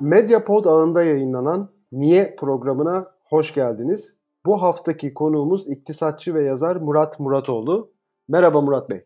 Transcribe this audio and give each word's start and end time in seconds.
Medyapod 0.00 0.64
ağında 0.64 1.02
yayınlanan 1.02 1.70
Niye 1.92 2.36
programına 2.38 3.12
hoş 3.24 3.54
geldiniz. 3.54 4.16
Bu 4.46 4.62
haftaki 4.62 5.14
konuğumuz 5.14 5.68
iktisatçı 5.68 6.34
ve 6.34 6.44
yazar 6.44 6.76
Murat 6.76 7.20
Muratoğlu. 7.20 7.90
Merhaba 8.28 8.60
Murat 8.60 8.90
Bey. 8.90 9.04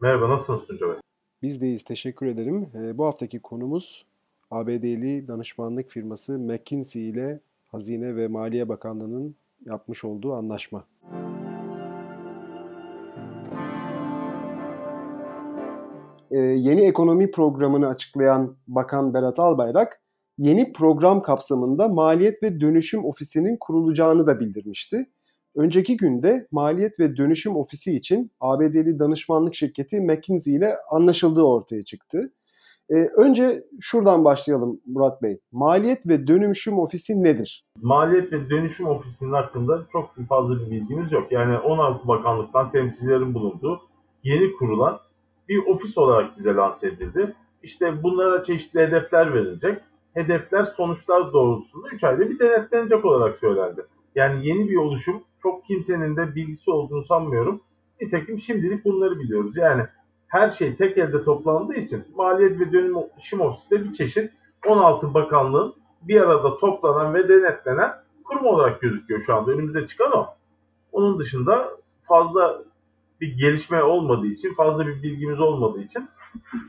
Merhaba, 0.00 0.28
nasılsınız 0.28 0.66
Tunca 0.66 0.88
Bey? 0.88 0.96
Biz 1.42 1.60
deyiz, 1.62 1.82
teşekkür 1.82 2.26
ederim. 2.26 2.68
Ee, 2.74 2.98
bu 2.98 3.06
haftaki 3.06 3.42
konumuz 3.42 4.06
ABD'li 4.50 5.28
danışmanlık 5.28 5.90
firması 5.90 6.38
McKinsey 6.38 7.08
ile 7.08 7.40
Hazine 7.66 8.16
ve 8.16 8.28
Maliye 8.28 8.68
Bakanlığı'nın 8.68 9.36
yapmış 9.66 10.04
olduğu 10.04 10.34
anlaşma. 10.34 10.84
Ee, 16.38 16.40
yeni 16.40 16.80
ekonomi 16.80 17.30
programını 17.30 17.88
açıklayan 17.88 18.56
Bakan 18.66 19.14
Berat 19.14 19.38
Albayrak, 19.38 20.00
yeni 20.38 20.72
program 20.72 21.22
kapsamında 21.22 21.88
Maliyet 21.88 22.42
ve 22.42 22.60
Dönüşüm 22.60 23.04
Ofisi'nin 23.04 23.56
kurulacağını 23.60 24.26
da 24.26 24.40
bildirmişti. 24.40 25.10
Önceki 25.56 25.96
günde 25.96 26.46
Maliyet 26.50 27.00
ve 27.00 27.16
Dönüşüm 27.16 27.56
Ofisi 27.56 27.96
için 27.96 28.30
ABD'li 28.40 28.98
danışmanlık 28.98 29.54
şirketi 29.54 30.00
McKinsey 30.00 30.54
ile 30.54 30.76
anlaşıldığı 30.90 31.42
ortaya 31.42 31.84
çıktı. 31.84 32.32
Ee, 32.90 32.94
önce 32.94 33.64
şuradan 33.80 34.24
başlayalım 34.24 34.80
Murat 34.86 35.22
Bey. 35.22 35.38
Maliyet 35.52 36.06
ve 36.06 36.26
Dönüşüm 36.26 36.78
Ofisi 36.78 37.22
nedir? 37.22 37.64
Maliyet 37.82 38.32
ve 38.32 38.50
Dönüşüm 38.50 38.86
Ofisi'nin 38.86 39.32
hakkında 39.32 39.86
çok 39.92 40.10
fazla 40.28 40.60
bir 40.60 40.70
bilgimiz 40.70 41.12
yok. 41.12 41.32
Yani 41.32 41.58
16 41.58 42.08
bakanlıktan 42.08 42.72
temsilcilerin 42.72 43.34
bulunduğu 43.34 43.80
yeni 44.24 44.56
kurulan 44.56 45.07
bir 45.48 45.66
ofis 45.66 45.98
olarak 45.98 46.38
bize 46.38 46.54
lanse 46.54 46.88
edildi. 46.88 47.34
İşte 47.62 48.02
bunlara 48.02 48.44
çeşitli 48.44 48.80
hedefler 48.80 49.34
verilecek. 49.34 49.78
Hedefler 50.14 50.64
sonuçlar 50.64 51.32
doğrultusunda 51.32 51.88
3 51.88 52.04
ayda 52.04 52.30
bir 52.30 52.38
denetlenecek 52.38 53.04
olarak 53.04 53.38
söylendi. 53.38 53.86
Yani 54.14 54.46
yeni 54.46 54.68
bir 54.68 54.76
oluşum 54.76 55.22
çok 55.42 55.64
kimsenin 55.64 56.16
de 56.16 56.34
bilgisi 56.34 56.70
olduğunu 56.70 57.04
sanmıyorum. 57.04 57.60
Nitekim 58.00 58.40
şimdilik 58.40 58.84
bunları 58.84 59.18
biliyoruz. 59.18 59.56
Yani 59.56 59.82
her 60.28 60.50
şey 60.50 60.76
tek 60.76 60.98
elde 60.98 61.24
toplandığı 61.24 61.74
için 61.74 62.04
Maliyet 62.16 62.60
ve 62.60 62.72
Dönüşüm 62.72 63.40
Ofisi 63.40 63.70
de 63.70 63.84
bir 63.84 63.94
çeşit 63.94 64.30
16 64.66 65.14
bakanlığın 65.14 65.74
bir 66.02 66.20
arada 66.20 66.58
toplanan 66.58 67.14
ve 67.14 67.28
denetlenen 67.28 67.92
kurum 68.24 68.46
olarak 68.46 68.80
gözüküyor 68.80 69.22
şu 69.22 69.34
anda. 69.34 69.50
Önümüzde 69.50 69.86
çıkan 69.86 70.12
o. 70.12 70.26
Onun 70.92 71.18
dışında 71.18 71.68
fazla 72.08 72.62
bir 73.20 73.38
gelişme 73.38 73.82
olmadığı 73.82 74.26
için, 74.26 74.54
fazla 74.54 74.86
bir 74.86 75.02
bilgimiz 75.02 75.40
olmadığı 75.40 75.80
için 75.80 76.08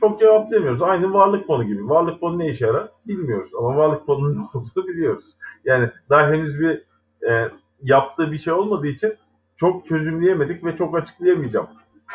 çok 0.00 0.20
cevaplayamıyoruz. 0.20 0.82
Aynı 0.82 1.12
varlık 1.12 1.46
fonu 1.46 1.64
gibi. 1.64 1.88
Varlık 1.88 2.20
fonu 2.20 2.38
ne 2.38 2.48
işe 2.48 2.66
yarar 2.66 2.88
bilmiyoruz 3.06 3.50
ama 3.58 3.76
varlık 3.76 4.06
fonunun 4.06 4.34
ne 4.54 4.60
olduğunu 4.60 4.88
biliyoruz. 4.88 5.24
Yani 5.64 5.90
daha 6.10 6.28
henüz 6.28 6.60
bir 6.60 6.82
e, 7.30 7.50
yaptığı 7.82 8.32
bir 8.32 8.38
şey 8.38 8.52
olmadığı 8.52 8.86
için 8.86 9.14
çok 9.56 9.86
çözümleyemedik 9.86 10.64
ve 10.64 10.76
çok 10.76 10.98
açıklayamayacağım. 10.98 11.66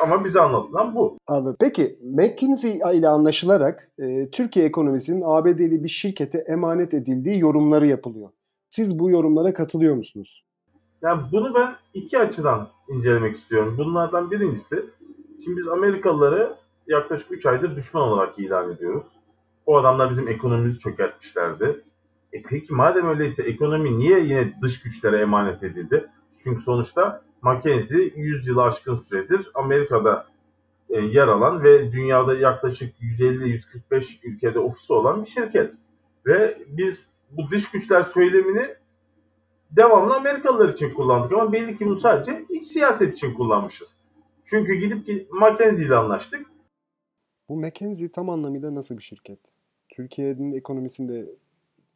Ama 0.04 0.26
bize 0.26 0.40
anlatılan 0.42 0.96
bu. 0.96 1.18
Abi, 1.28 1.50
peki 1.60 2.00
McKinsey 2.04 2.78
ile 2.94 3.08
anlaşılarak 3.10 3.92
e, 4.00 4.30
Türkiye 4.32 4.66
ekonomisinin 4.66 5.24
ABD'li 5.26 5.84
bir 5.84 5.90
şirkete 5.90 6.38
emanet 6.38 6.94
edildiği 6.94 7.40
yorumları 7.40 7.88
yapılıyor. 7.88 8.30
Siz 8.70 9.00
bu 9.00 9.10
yorumlara 9.10 9.54
katılıyor 9.54 9.96
musunuz? 9.96 10.46
Yani 11.02 11.22
bunu 11.32 11.56
ben 11.56 11.76
iki 11.94 12.20
açıdan 12.20 12.68
incelemek 12.90 13.38
istiyorum. 13.38 13.76
Bunlardan 13.78 14.32
birincisi, 14.32 14.86
şimdi 15.44 15.58
biz 15.58 15.68
Amerikalıları 15.68 16.56
yaklaşık 16.88 17.32
3 17.32 17.46
aydır 17.46 17.76
düşman 17.76 18.04
olarak 18.04 18.40
ilan 18.40 18.72
ediyoruz. 18.72 19.08
O 19.66 19.78
adamlar 19.78 20.12
bizim 20.12 20.28
ekonomimizi 20.28 20.80
çökertmişlerdi. 20.80 21.82
E 22.34 22.42
peki 22.42 22.74
madem 22.74 23.08
öyleyse 23.08 23.44
ekonomi 23.44 24.00
niye 24.00 24.20
yine 24.20 24.54
dış 24.62 24.82
güçlere 24.82 25.22
emanet 25.22 25.64
edildi? 25.64 26.08
Çünkü 26.44 26.62
sonuçta 26.62 27.22
McKinsey 27.42 28.14
100 28.16 28.48
yıl 28.48 28.58
aşkın 28.58 28.98
süredir 29.10 29.52
Amerika'da 29.54 30.26
e, 30.90 31.02
yer 31.02 31.28
alan 31.28 31.64
ve 31.64 31.92
dünyada 31.92 32.34
yaklaşık 32.34 32.94
150-145 33.02 34.06
ülkede 34.24 34.60
ofisi 34.60 34.94
olan 34.94 35.26
bir 35.26 35.30
şirket. 35.30 35.74
Ve 36.26 36.58
biz 36.68 36.98
bu 37.32 37.52
dış 37.52 37.72
güçler 37.72 38.04
söylemini 38.14 38.76
devamlı 39.72 40.16
Amerikalılar 40.16 40.74
için 40.74 40.94
kullandık 40.94 41.32
ama 41.32 41.54
belli 41.54 41.78
ki 41.78 41.86
bunu 41.86 42.00
sadece 42.00 42.46
iç 42.50 42.68
siyaset 42.68 43.14
için 43.16 43.34
kullanmışız. 43.34 43.88
Çünkü 44.46 44.76
gidip 44.76 45.08
McKinsey 45.34 45.86
ile 45.86 45.96
anlaştık. 45.96 46.46
Bu 47.50 47.58
McKinsey 47.58 48.12
tam 48.12 48.30
anlamıyla 48.30 48.76
nasıl 48.76 48.98
bir 48.98 49.04
şirket? 49.04 49.40
Türkiye'nin 49.90 50.52
ekonomisinde 50.52 51.26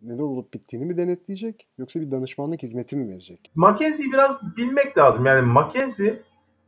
neler 0.02 0.24
olup 0.24 0.53
bittiğini 0.53 0.85
mi 0.85 0.97
denetleyecek 0.97 1.68
yoksa 1.78 2.02
bir 2.02 2.12
danışmanlık 2.12 2.63
hizmeti 2.63 2.96
mi 2.96 3.09
verecek? 3.09 3.52
McKinsey'i 3.56 4.12
biraz 4.12 4.57
bilmek 4.57 4.97
lazım. 4.97 5.25
Yani 5.25 5.41
McKinsey 5.41 6.19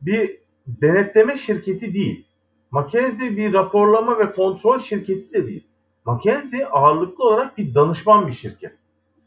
bir 0.02 0.38
denetleme 0.66 1.38
şirketi 1.38 1.94
değil. 1.94 2.26
McKinsey 2.70 3.36
bir 3.36 3.52
raporlama 3.52 4.18
ve 4.18 4.32
kontrol 4.32 4.80
şirketi 4.80 5.32
de 5.32 5.46
değil. 5.46 5.66
McKinsey 6.06 6.64
ağırlıklı 6.70 7.24
olarak 7.24 7.58
bir 7.58 7.74
danışman 7.74 8.26
bir 8.26 8.32
şirket. 8.32 8.72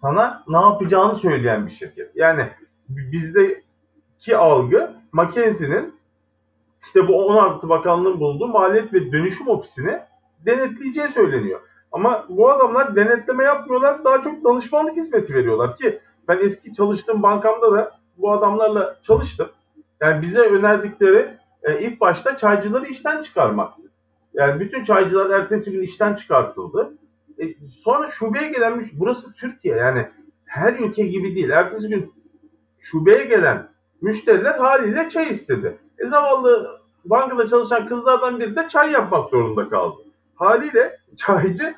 Sana 0.02 0.44
ne 0.48 0.62
yapacağını 0.62 1.20
söyleyen 1.20 1.68
bir 1.68 1.72
şirket. 1.72 2.16
Yani 2.16 2.50
bizdeki 2.90 4.38
algı 4.38 4.94
McKinsey'nin 5.12 5.96
işte 6.86 7.08
bu 7.08 7.26
16 7.26 7.70
bakanlığın 7.70 8.20
bulunduğu 8.20 8.48
maliyet 8.48 8.94
ve 8.94 9.12
dönüşüm 9.12 9.48
ofisini 9.48 10.00
denetleyeceği 10.46 11.10
söyleniyor. 11.10 11.60
Ama 11.92 12.26
bu 12.30 12.52
adamlar 12.52 12.96
denetleme 12.96 13.44
yapmıyorlar. 13.44 14.04
Daha 14.04 14.22
çok 14.22 14.44
danışmanlık 14.44 14.98
hizmeti 14.98 15.34
veriyorlar 15.34 15.78
ki 15.78 16.00
ben 16.28 16.40
eski 16.42 16.74
çalıştığım 16.74 17.24
bankamda 17.24 17.72
da 17.72 17.92
bu 18.18 18.32
adamlarla 18.32 18.96
çalıştım. 19.04 19.50
Yani 20.02 20.22
bize 20.22 20.40
önerdikleri 20.40 21.38
e, 21.64 21.80
ilk 21.80 22.02
başta 22.02 22.38
çaycıları 22.38 22.86
işten 22.86 23.22
çıkarmaktı. 23.22 23.82
Yani 24.34 24.60
bütün 24.60 24.84
çaycılar 24.84 25.30
ertesi 25.30 25.72
gün 25.72 25.82
işten 25.82 26.16
çıkartıldı. 26.16 26.94
E, 27.40 27.44
sonra 27.84 28.12
şubeye 28.12 28.50
gelenmiş, 28.50 28.90
burası 28.94 29.34
Türkiye 29.34 29.76
yani 29.76 30.08
her 30.46 30.74
ülke 30.74 31.06
gibi 31.06 31.36
değil. 31.36 31.50
Ertesi 31.50 31.88
gün 31.88 32.14
şubeye 32.80 33.26
gelen 33.26 33.68
müşteriler 34.02 34.60
haliyle 34.60 35.10
çay 35.10 35.30
istedi. 35.30 35.78
E 36.00 36.08
zavallı 36.08 36.80
bankada 37.06 37.50
çalışan 37.50 37.88
kızlardan 37.88 38.40
biri 38.40 38.56
de 38.56 38.68
çay 38.70 38.92
yapmak 38.92 39.30
zorunda 39.30 39.70
kaldı. 39.70 40.02
Haliyle 40.36 40.98
çaycı 41.18 41.76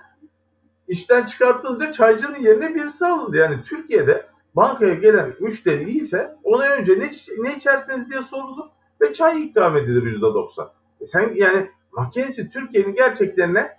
işten 0.88 1.25
çıkartılınca 1.25 1.91
çaycının 1.91 2.40
yerine 2.40 2.75
birisi 2.75 3.06
alındı. 3.06 3.38
Yani 3.38 3.63
Türkiye'de 3.63 4.25
bankaya 4.56 4.94
gelen 4.94 5.34
müşteri 5.40 5.91
iyiyse 5.91 6.35
ona 6.44 6.63
önce 6.63 7.00
ne, 7.00 7.12
ne 7.38 7.56
içersiniz 7.56 8.09
diye 8.09 8.22
sorulur 8.22 8.66
ve 9.01 9.13
çay 9.13 9.44
ikram 9.44 9.78
edilir 9.78 10.19
%90. 10.22 10.69
E 11.01 11.07
sen 11.07 11.31
yani 11.35 11.69
Mackenzie 11.91 12.50
Türkiye'nin 12.50 12.96
gerçeklerine 12.96 13.77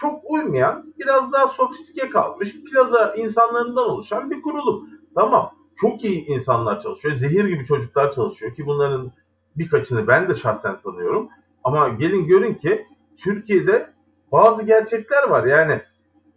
çok 0.00 0.30
uymayan, 0.30 0.94
biraz 0.98 1.32
daha 1.32 1.48
sofistike 1.48 2.10
kalmış, 2.10 2.56
plaza 2.64 3.14
insanlarından 3.14 3.90
oluşan 3.90 4.30
bir 4.30 4.42
kurulum. 4.42 4.90
Tamam, 5.14 5.50
çok 5.80 6.04
iyi 6.04 6.26
insanlar 6.26 6.82
çalışıyor, 6.82 7.16
zehir 7.16 7.44
gibi 7.44 7.66
çocuklar 7.66 8.12
çalışıyor 8.12 8.54
ki 8.54 8.66
bunların 8.66 9.12
birkaçını 9.56 10.06
ben 10.06 10.28
de 10.28 10.34
şahsen 10.34 10.80
tanıyorum. 10.80 11.28
Ama 11.64 11.88
gelin 11.88 12.26
görün 12.26 12.54
ki 12.54 12.86
Türkiye'de 13.16 13.90
bazı 14.32 14.62
gerçekler 14.62 15.28
var. 15.28 15.44
Yani 15.44 15.80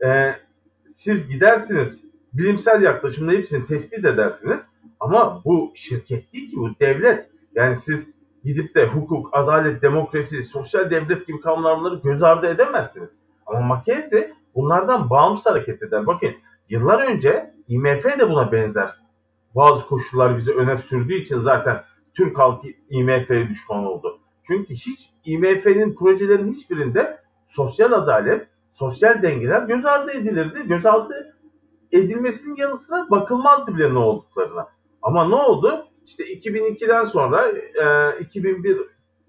e, 0.06 0.36
siz 0.96 1.28
gidersiniz 1.28 2.04
bilimsel 2.34 2.82
yaklaşımla 2.82 3.32
hepsini 3.32 3.68
tespit 3.68 4.06
edersiniz. 4.06 4.60
Ama 5.00 5.42
bu 5.46 5.72
şirket 5.76 6.34
değil 6.34 6.52
ki 6.52 6.58
bu 6.58 6.70
devlet. 6.80 7.30
Yani 7.56 7.80
siz 7.80 8.10
gidip 8.44 8.76
de 8.76 8.88
hukuk, 8.88 9.30
adalet, 9.32 9.82
demokrasi, 9.82 10.44
sosyal 10.44 10.90
devlet 10.90 11.28
gibi 11.28 11.42
kavramları 11.42 11.96
göz 12.04 12.24
ardı 12.24 12.48
edemezsiniz. 12.48 13.10
Ama 13.46 13.62
Mackenzie 13.62 14.34
bunlardan 14.56 15.10
bağımsız 15.10 15.46
hareket 15.46 15.84
eder. 15.84 16.08
Bakın 16.08 16.32
yıllar 16.70 17.00
önce 17.00 17.54
IMF 17.68 18.04
de 18.04 18.30
buna 18.30 18.52
benzer 18.52 18.90
bazı 19.56 19.86
koşullar 19.86 20.38
bize 20.38 20.52
öne 20.52 20.78
sürdüğü 20.78 21.14
için 21.14 21.40
zaten 21.40 21.84
Türk 22.14 22.40
halkı 22.40 22.68
IMF'ye 22.90 23.50
düşman 23.50 23.86
oldu. 23.86 24.20
Çünkü 24.48 24.74
hiç 24.74 25.10
IMF'nin 25.26 25.96
projelerinin 25.96 26.54
hiçbirinde 26.54 27.18
sosyal 27.50 27.92
adalet, 27.92 28.48
sosyal 28.74 29.22
dengeler 29.22 29.62
göz 29.62 29.86
ardı 29.86 30.12
edilirdi. 30.12 30.68
Göz 30.68 30.86
ardı 30.86 31.36
edilmesinin 31.92 32.56
yanı 32.56 32.80
sıra 32.80 33.10
bakılmazdı 33.12 33.76
bile 33.76 33.94
ne 33.94 33.98
olduklarına. 33.98 34.68
Ama 35.02 35.28
ne 35.28 35.36
oldu? 35.36 35.86
İşte 36.06 36.24
2002'den 36.24 37.06
sonra 37.06 37.48
e, 37.50 38.20
2001 38.22 38.78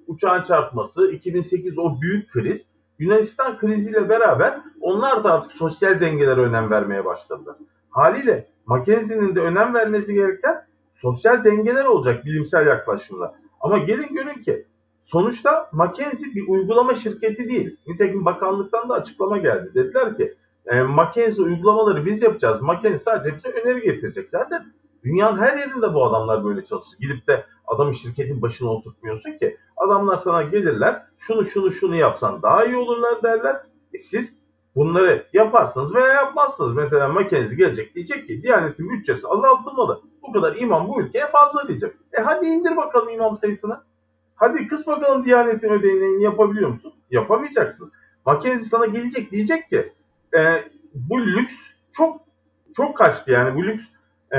uçağın 0.06 0.44
çarpması, 0.44 1.10
2008 1.10 1.78
o 1.78 2.00
büyük 2.00 2.30
kriz, 2.30 2.66
Yunanistan 2.98 3.58
kriziyle 3.58 4.08
beraber 4.08 4.60
onlar 4.80 5.24
da 5.24 5.32
artık 5.32 5.52
sosyal 5.52 6.00
dengelere 6.00 6.40
önem 6.40 6.70
vermeye 6.70 7.04
başladılar. 7.04 7.56
Haliyle 7.90 8.46
Mackenzie'nin 8.66 9.34
de 9.34 9.40
önem 9.40 9.74
vermesi 9.74 10.14
gereken 10.14 10.56
sosyal 10.96 11.44
dengeler 11.44 11.84
olacak 11.84 12.24
bilimsel 12.24 12.66
yaklaşımla. 12.66 13.34
Ama 13.60 13.78
gelin 13.78 14.14
görün 14.14 14.42
ki 14.42 14.66
sonuçta 15.04 15.68
Mackenzie 15.72 16.34
bir 16.34 16.48
uygulama 16.48 16.94
şirketi 16.94 17.48
değil. 17.48 17.76
Nitekim 17.86 18.24
bakanlıktan 18.24 18.88
da 18.88 18.94
açıklama 18.94 19.38
geldi. 19.38 19.70
Dediler 19.74 20.16
ki 20.16 20.34
E, 20.66 20.82
McKinsey 20.82 21.44
uygulamaları 21.44 22.06
biz 22.06 22.22
yapacağız. 22.22 22.62
McKinsey 22.62 22.98
sadece 22.98 23.36
bize 23.36 23.48
öneri 23.48 23.80
getirecek. 23.82 24.28
Zaten 24.30 24.64
dünyanın 25.04 25.38
her 25.38 25.58
yerinde 25.58 25.94
bu 25.94 26.04
adamlar 26.04 26.44
böyle 26.44 26.64
çalışır. 26.64 26.98
Gidip 27.00 27.26
de 27.26 27.44
adamı 27.66 27.94
şirketin 27.94 28.42
başına 28.42 28.68
oturtmuyorsun 28.70 29.38
ki. 29.38 29.56
Adamlar 29.76 30.16
sana 30.16 30.42
gelirler, 30.42 31.02
şunu 31.26 31.46
şunu 31.46 31.72
şunu 31.72 31.96
yapsan 31.96 32.42
daha 32.42 32.64
iyi 32.64 32.76
olurlar 32.76 33.22
derler. 33.22 33.56
E 33.92 33.98
siz 33.98 34.34
bunları 34.76 35.26
yaparsınız 35.32 35.94
veya 35.94 36.08
yapmazsınız. 36.08 36.76
Mesela 36.76 37.08
McKinsey 37.08 37.56
gelecek 37.56 37.94
diyecek 37.94 38.26
ki 38.26 38.42
Diyanet'in 38.42 38.90
bütçesi 38.90 39.28
azaltılmalı. 39.28 40.00
Bu 40.22 40.32
kadar 40.32 40.56
imam 40.56 40.88
bu 40.88 41.00
ülkeye 41.02 41.26
fazla 41.26 41.68
diyecek. 41.68 41.92
E 42.12 42.20
hadi 42.20 42.46
indir 42.46 42.76
bakalım 42.76 43.08
imam 43.08 43.38
sayısını. 43.38 43.80
Hadi 44.36 44.68
kıs 44.68 44.86
bakalım 44.86 45.24
Diyanet'in 45.24 45.68
ödeneğini 45.68 46.22
yapabiliyor 46.22 46.70
musun? 46.70 46.92
Yapamayacaksın. 47.10 47.92
McKinsey 48.26 48.68
sana 48.68 48.86
gelecek 48.86 49.30
diyecek 49.30 49.70
ki 49.70 49.92
e, 50.36 50.64
bu 50.94 51.20
lüks 51.20 51.54
çok 51.92 52.20
çok 52.76 52.96
kaçtı 52.96 53.30
yani 53.30 53.54
bu 53.54 53.64
lüks 53.64 53.84
e, 54.34 54.38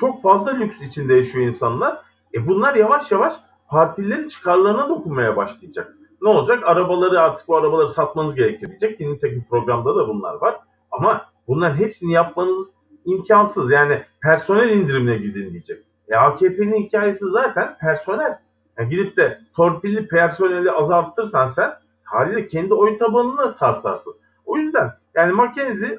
çok 0.00 0.22
fazla 0.22 0.50
lüks 0.50 0.80
içinde 0.80 1.14
yaşıyor 1.14 1.46
insanlar. 1.46 1.98
E 2.34 2.46
bunlar 2.46 2.74
yavaş 2.74 3.12
yavaş 3.12 3.34
partilerin 3.68 4.28
çıkarlarına 4.28 4.88
dokunmaya 4.88 5.36
başlayacak. 5.36 5.96
Ne 6.22 6.28
olacak? 6.28 6.62
Arabaları 6.66 7.20
artık 7.20 7.48
bu 7.48 7.56
arabaları 7.56 7.88
satmanız 7.88 8.34
gerekir 8.34 8.68
diyecek. 8.68 9.00
Nitekim 9.00 9.44
programda 9.50 9.96
da 9.96 10.08
bunlar 10.08 10.34
var. 10.34 10.56
Ama 10.90 11.26
bunların 11.48 11.76
hepsini 11.76 12.12
yapmanız 12.12 12.66
imkansız. 13.04 13.70
Yani 13.70 14.02
personel 14.22 14.68
indirimine 14.68 15.18
gidin 15.18 15.50
diyecek. 15.50 15.84
E 16.08 16.16
AKP'nin 16.16 16.82
hikayesi 16.82 17.24
zaten 17.30 17.76
personel. 17.80 18.38
Yani 18.78 18.90
gidip 18.90 19.16
de 19.16 19.38
torpilli 19.56 20.08
personeli 20.08 20.70
azaltırsan 20.70 21.48
sen 21.48 21.72
haliyle 22.04 22.48
kendi 22.48 22.74
oy 22.74 22.98
tabanını 22.98 23.54
sarsarsın. 23.54 24.14
O 24.46 24.56
yüzden 24.56 24.90
yani 25.14 25.32
Mackenzie 25.32 25.98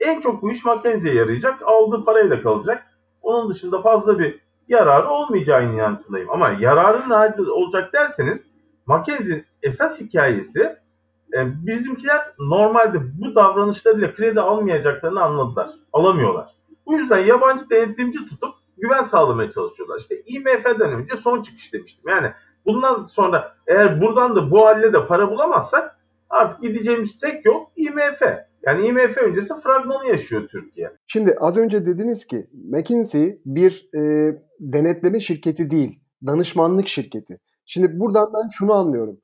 en 0.00 0.20
çok 0.20 0.42
bu 0.42 0.52
iş 0.52 0.64
Mackenzie'ye 0.64 1.16
yarayacak. 1.16 1.62
Aldığı 1.62 2.04
parayla 2.04 2.42
kalacak. 2.42 2.86
Onun 3.22 3.50
dışında 3.50 3.82
fazla 3.82 4.18
bir 4.18 4.40
yararı 4.68 5.08
olmayacağını 5.08 5.74
inancındayım. 5.74 6.30
Ama 6.30 6.50
yararı 6.50 7.08
ne 7.08 7.52
olacak 7.52 7.92
derseniz 7.92 8.55
Mackenzie'nin 8.86 9.44
esas 9.62 10.00
hikayesi 10.00 10.60
e, 11.34 11.66
bizimkiler 11.66 12.20
normalde 12.38 12.98
bu 13.20 13.34
davranışlarıyla 13.34 14.14
kredi 14.14 14.40
almayacaklarını 14.40 15.22
anladılar. 15.22 15.70
Alamıyorlar. 15.92 16.54
Bu 16.86 16.98
yüzden 16.98 17.18
yabancı 17.18 17.70
denetimci 17.70 18.18
tutup 18.18 18.54
güven 18.78 19.02
sağlamaya 19.02 19.52
çalışıyorlar. 19.52 20.00
İşte 20.00 20.22
IMF'den 20.26 20.92
önce 20.92 21.16
son 21.24 21.42
çıkış 21.42 21.72
demiştim. 21.72 22.08
Yani 22.08 22.30
bundan 22.66 23.06
sonra 23.06 23.54
eğer 23.66 24.00
buradan 24.00 24.36
da 24.36 24.50
bu 24.50 24.66
halde 24.66 24.92
de 24.92 25.06
para 25.06 25.30
bulamazsak 25.30 25.96
artık 26.30 26.62
gideceğimiz 26.62 27.18
tek 27.20 27.44
yol 27.44 27.64
IMF. 27.76 28.22
Yani 28.66 28.86
IMF 28.86 29.16
öncesi 29.16 29.54
fragmanı 29.62 30.08
yaşıyor 30.08 30.48
Türkiye. 30.48 30.90
Şimdi 31.06 31.34
az 31.40 31.58
önce 31.58 31.86
dediniz 31.86 32.26
ki 32.26 32.46
McKinsey 32.52 33.40
bir 33.46 33.88
e, 33.94 34.00
denetleme 34.60 35.20
şirketi 35.20 35.70
değil, 35.70 36.00
danışmanlık 36.26 36.88
şirketi. 36.88 37.38
Şimdi 37.66 38.00
buradan 38.00 38.28
ben 38.34 38.48
şunu 38.48 38.72
anlıyorum. 38.72 39.16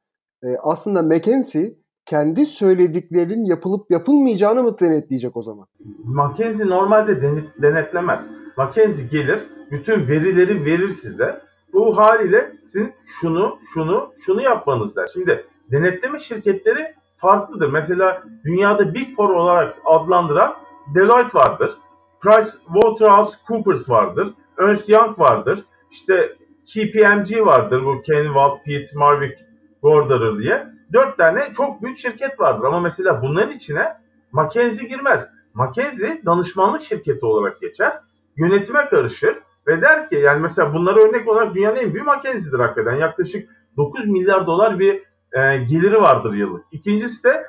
E, 0.42 0.46
aslında 0.62 1.02
McKinsey 1.02 1.78
kendi 2.06 2.46
söylediklerinin 2.46 3.44
yapılıp 3.44 3.90
yapılmayacağını 3.90 4.62
mı 4.62 4.78
denetleyecek 4.80 5.36
o 5.36 5.42
zaman? 5.42 5.66
McKinsey 6.04 6.66
normalde 6.66 7.22
denetlemez. 7.62 8.20
McKinsey 8.56 9.08
gelir, 9.08 9.48
bütün 9.70 10.08
verileri 10.08 10.64
verir 10.64 10.94
size. 10.94 11.40
Bu 11.72 11.96
haliyle 11.96 12.52
sizin 12.62 12.92
şunu, 13.20 13.58
şunu, 13.74 14.12
şunu 14.26 14.42
yapmanız 14.42 14.96
der. 14.96 15.10
Şimdi 15.12 15.44
denetleme 15.70 16.20
şirketleri 16.20 16.94
farklıdır. 17.18 17.68
Mesela 17.68 18.22
dünyada 18.44 18.94
Big 18.94 19.16
Four 19.16 19.30
olarak 19.30 19.76
adlandıran 19.84 20.54
Deloitte 20.94 21.38
vardır. 21.38 21.78
Price 22.20 22.50
Waterhouse 22.72 23.36
Coopers 23.48 23.88
vardır. 23.88 24.34
Ernst 24.58 24.88
Young 24.88 25.18
vardır. 25.18 25.64
İşte 25.90 26.36
KPMG 26.66 27.46
vardır. 27.46 27.84
Bu 27.84 28.02
Ken 28.02 28.24
Walt, 28.24 28.64
Pitt, 28.64 28.94
Marvick, 28.94 29.38
Gorderer 29.82 30.38
diye. 30.38 30.66
Dört 30.92 31.18
tane 31.18 31.52
çok 31.56 31.82
büyük 31.82 31.98
şirket 31.98 32.40
vardır. 32.40 32.64
Ama 32.64 32.80
mesela 32.80 33.22
bunların 33.22 33.52
içine 33.56 33.92
McKinsey 34.32 34.88
girmez. 34.88 35.28
McKinsey 35.54 36.24
danışmanlık 36.26 36.82
şirketi 36.82 37.26
olarak 37.26 37.60
geçer. 37.60 37.92
Yönetime 38.36 38.88
karışır 38.88 39.38
ve 39.66 39.82
der 39.82 40.08
ki 40.08 40.16
yani 40.16 40.40
mesela 40.40 40.74
bunlara 40.74 41.00
örnek 41.00 41.28
olarak 41.28 41.54
dünyanın 41.54 41.76
en 41.76 41.94
büyük 41.94 42.06
McKinsey'dir 42.06 42.58
hakikaten. 42.58 42.96
Yaklaşık 42.96 43.50
9 43.76 44.06
milyar 44.06 44.46
dolar 44.46 44.78
bir 44.78 44.94
e, 45.32 45.56
geliri 45.56 46.02
vardır 46.02 46.32
yıllık. 46.32 46.64
İkincisi 46.72 47.24
de 47.24 47.46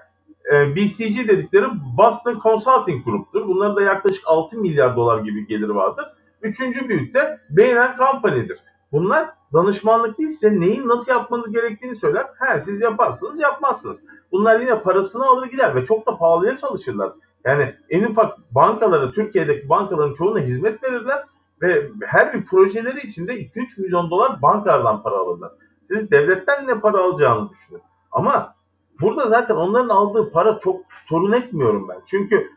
e, 0.54 0.76
BCG 0.76 1.28
dedikleri 1.28 1.66
Boston 1.98 2.40
Consulting 2.44 3.06
Group'tur. 3.06 3.48
Bunların 3.48 3.76
da 3.76 3.82
yaklaşık 3.82 4.24
6 4.26 4.58
milyar 4.58 4.96
dolar 4.96 5.20
gibi 5.22 5.48
geliri 5.48 5.76
vardır. 5.76 6.06
Üçüncü 6.42 6.90
büyük 6.90 7.14
de 7.14 7.40
Bain 7.50 7.98
Company'dir. 7.98 8.60
Bunlar 8.94 9.30
danışmanlık 9.54 10.18
değil 10.18 10.32
size 10.32 10.60
neyin 10.60 10.88
nasıl 10.88 11.12
yapmanız 11.12 11.52
gerektiğini 11.52 11.96
söyler. 11.96 12.26
He 12.40 12.62
siz 12.62 12.82
yaparsınız 12.82 13.40
yapmazsınız. 13.40 13.98
Bunlar 14.32 14.60
yine 14.60 14.82
parasını 14.82 15.26
alır 15.26 15.48
gider 15.48 15.76
ve 15.76 15.86
çok 15.86 16.08
da 16.08 16.18
pahalıya 16.18 16.58
çalışırlar. 16.58 17.12
Yani 17.46 17.76
en 17.90 18.04
ufak 18.04 18.38
bankaları 18.56 19.12
Türkiye'deki 19.12 19.70
bankaların 19.70 20.14
çoğuna 20.14 20.40
hizmet 20.40 20.84
verirler 20.84 21.24
ve 21.62 21.90
her 22.06 22.34
bir 22.34 22.46
projeleri 22.46 23.08
içinde 23.08 23.34
2-3 23.34 23.82
milyon 23.82 24.10
dolar 24.10 24.42
bankalardan 24.42 25.04
para 25.04 25.16
alırlar. 25.16 25.52
Siz 25.88 26.12
devletten 26.12 26.68
ne 26.68 26.80
para 26.80 26.98
alacağını 26.98 27.50
düşünün. 27.50 27.82
Ama 28.12 28.56
burada 29.02 29.30
zaten 29.30 29.56
onların 29.56 29.90
aldığı 29.90 30.32
para 30.32 30.60
çok 30.60 30.82
sorun 31.10 31.32
etmiyorum 31.32 31.88
ben. 31.90 31.98
Çünkü 32.08 32.50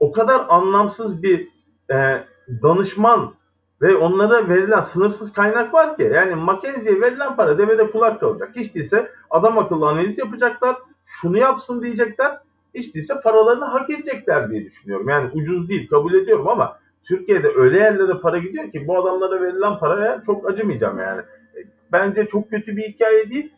o 0.00 0.12
kadar 0.12 0.46
anlamsız 0.48 1.22
bir 1.22 1.48
e, 1.90 2.24
danışman 2.62 3.34
ve 3.84 3.96
onlara 3.96 4.48
verilen 4.48 4.80
sınırsız 4.80 5.32
kaynak 5.32 5.74
var 5.74 5.96
ki 5.96 6.10
yani 6.14 6.34
Mackenzie'ye 6.34 7.00
verilen 7.00 7.36
para 7.36 7.58
devede 7.58 7.90
kulak 7.90 8.20
kalacak. 8.20 8.50
Hiç 8.56 8.74
değilse 8.74 9.10
adam 9.30 9.58
akıllı 9.58 9.88
analiz 9.88 10.18
yapacaklar. 10.18 10.76
Şunu 11.06 11.38
yapsın 11.38 11.82
diyecekler. 11.82 12.38
Hiç 12.74 12.94
değilse 12.94 13.14
paralarını 13.20 13.64
hak 13.64 13.90
edecekler 13.90 14.50
diye 14.50 14.64
düşünüyorum. 14.64 15.08
Yani 15.08 15.30
ucuz 15.32 15.68
değil 15.68 15.88
kabul 15.88 16.14
ediyorum 16.14 16.48
ama 16.48 16.78
Türkiye'de 17.04 17.48
öyle 17.56 17.78
yerlere 17.78 18.18
para 18.18 18.38
gidiyor 18.38 18.72
ki 18.72 18.88
bu 18.88 18.98
adamlara 18.98 19.42
verilen 19.42 19.78
paraya 19.78 20.22
çok 20.26 20.50
acımayacağım 20.50 20.98
yani. 20.98 21.22
Bence 21.92 22.26
çok 22.26 22.50
kötü 22.50 22.76
bir 22.76 22.88
hikaye 22.88 23.30
değil. 23.30 23.52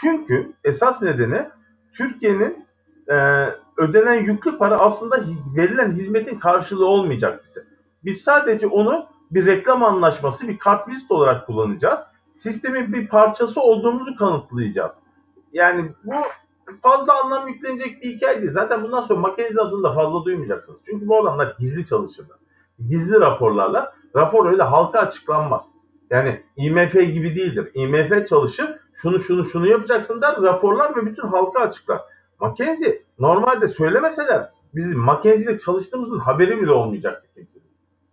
Çünkü 0.00 0.52
esas 0.64 1.02
nedeni 1.02 1.48
Türkiye'nin 1.94 2.66
e, 3.08 3.46
ödenen 3.76 4.14
yüklü 4.14 4.58
para 4.58 4.78
aslında 4.78 5.24
verilen 5.56 5.92
hizmetin 5.92 6.38
karşılığı 6.38 6.86
olmayacak 6.86 7.44
bize. 7.48 7.66
Biz 8.04 8.20
sadece 8.20 8.66
onu 8.66 9.06
bir 9.30 9.46
reklam 9.46 9.84
anlaşması, 9.84 10.48
bir 10.48 10.58
kartvizit 10.58 11.10
olarak 11.10 11.46
kullanacağız. 11.46 12.00
Sistemin 12.34 12.92
bir 12.92 13.08
parçası 13.08 13.60
olduğumuzu 13.60 14.16
kanıtlayacağız. 14.16 14.92
Yani 15.52 15.90
bu 16.04 16.14
fazla 16.82 17.24
anlam 17.24 17.48
yüklenecek 17.48 18.02
bir 18.02 18.14
hikaye 18.14 18.42
değil. 18.42 18.52
Zaten 18.52 18.84
bundan 18.84 19.06
sonra 19.06 19.20
Makinezi 19.20 19.60
adını 19.60 19.82
da 19.82 19.94
fazla 19.94 20.24
duymayacaksınız. 20.24 20.78
Çünkü 20.86 21.08
bu 21.08 21.20
adamlar 21.22 21.56
gizli 21.58 21.86
çalışırlar. 21.86 22.36
Gizli 22.88 23.20
raporlarla. 23.20 23.92
Rapor 24.16 24.50
öyle 24.50 24.62
halka 24.62 24.98
açıklanmaz. 24.98 25.64
Yani 26.10 26.42
IMF 26.56 26.92
gibi 26.92 27.34
değildir. 27.36 27.70
IMF 27.74 28.28
çalışır, 28.28 28.76
şunu 28.94 29.20
şunu 29.20 29.44
şunu 29.44 29.66
yapacaksın 29.68 30.20
der, 30.20 30.42
raporlar 30.42 30.96
ve 30.96 31.06
bütün 31.06 31.28
halka 31.28 31.60
açıklar. 31.60 32.00
Mackenzie 32.40 33.02
normalde 33.18 33.68
söylemeseler 33.68 34.50
bizim 34.74 34.98
Mackenzie'de 34.98 35.58
çalıştığımızın 35.58 36.18
haberi 36.18 36.62
bile 36.62 36.72
olmayacaktı. 36.72 37.40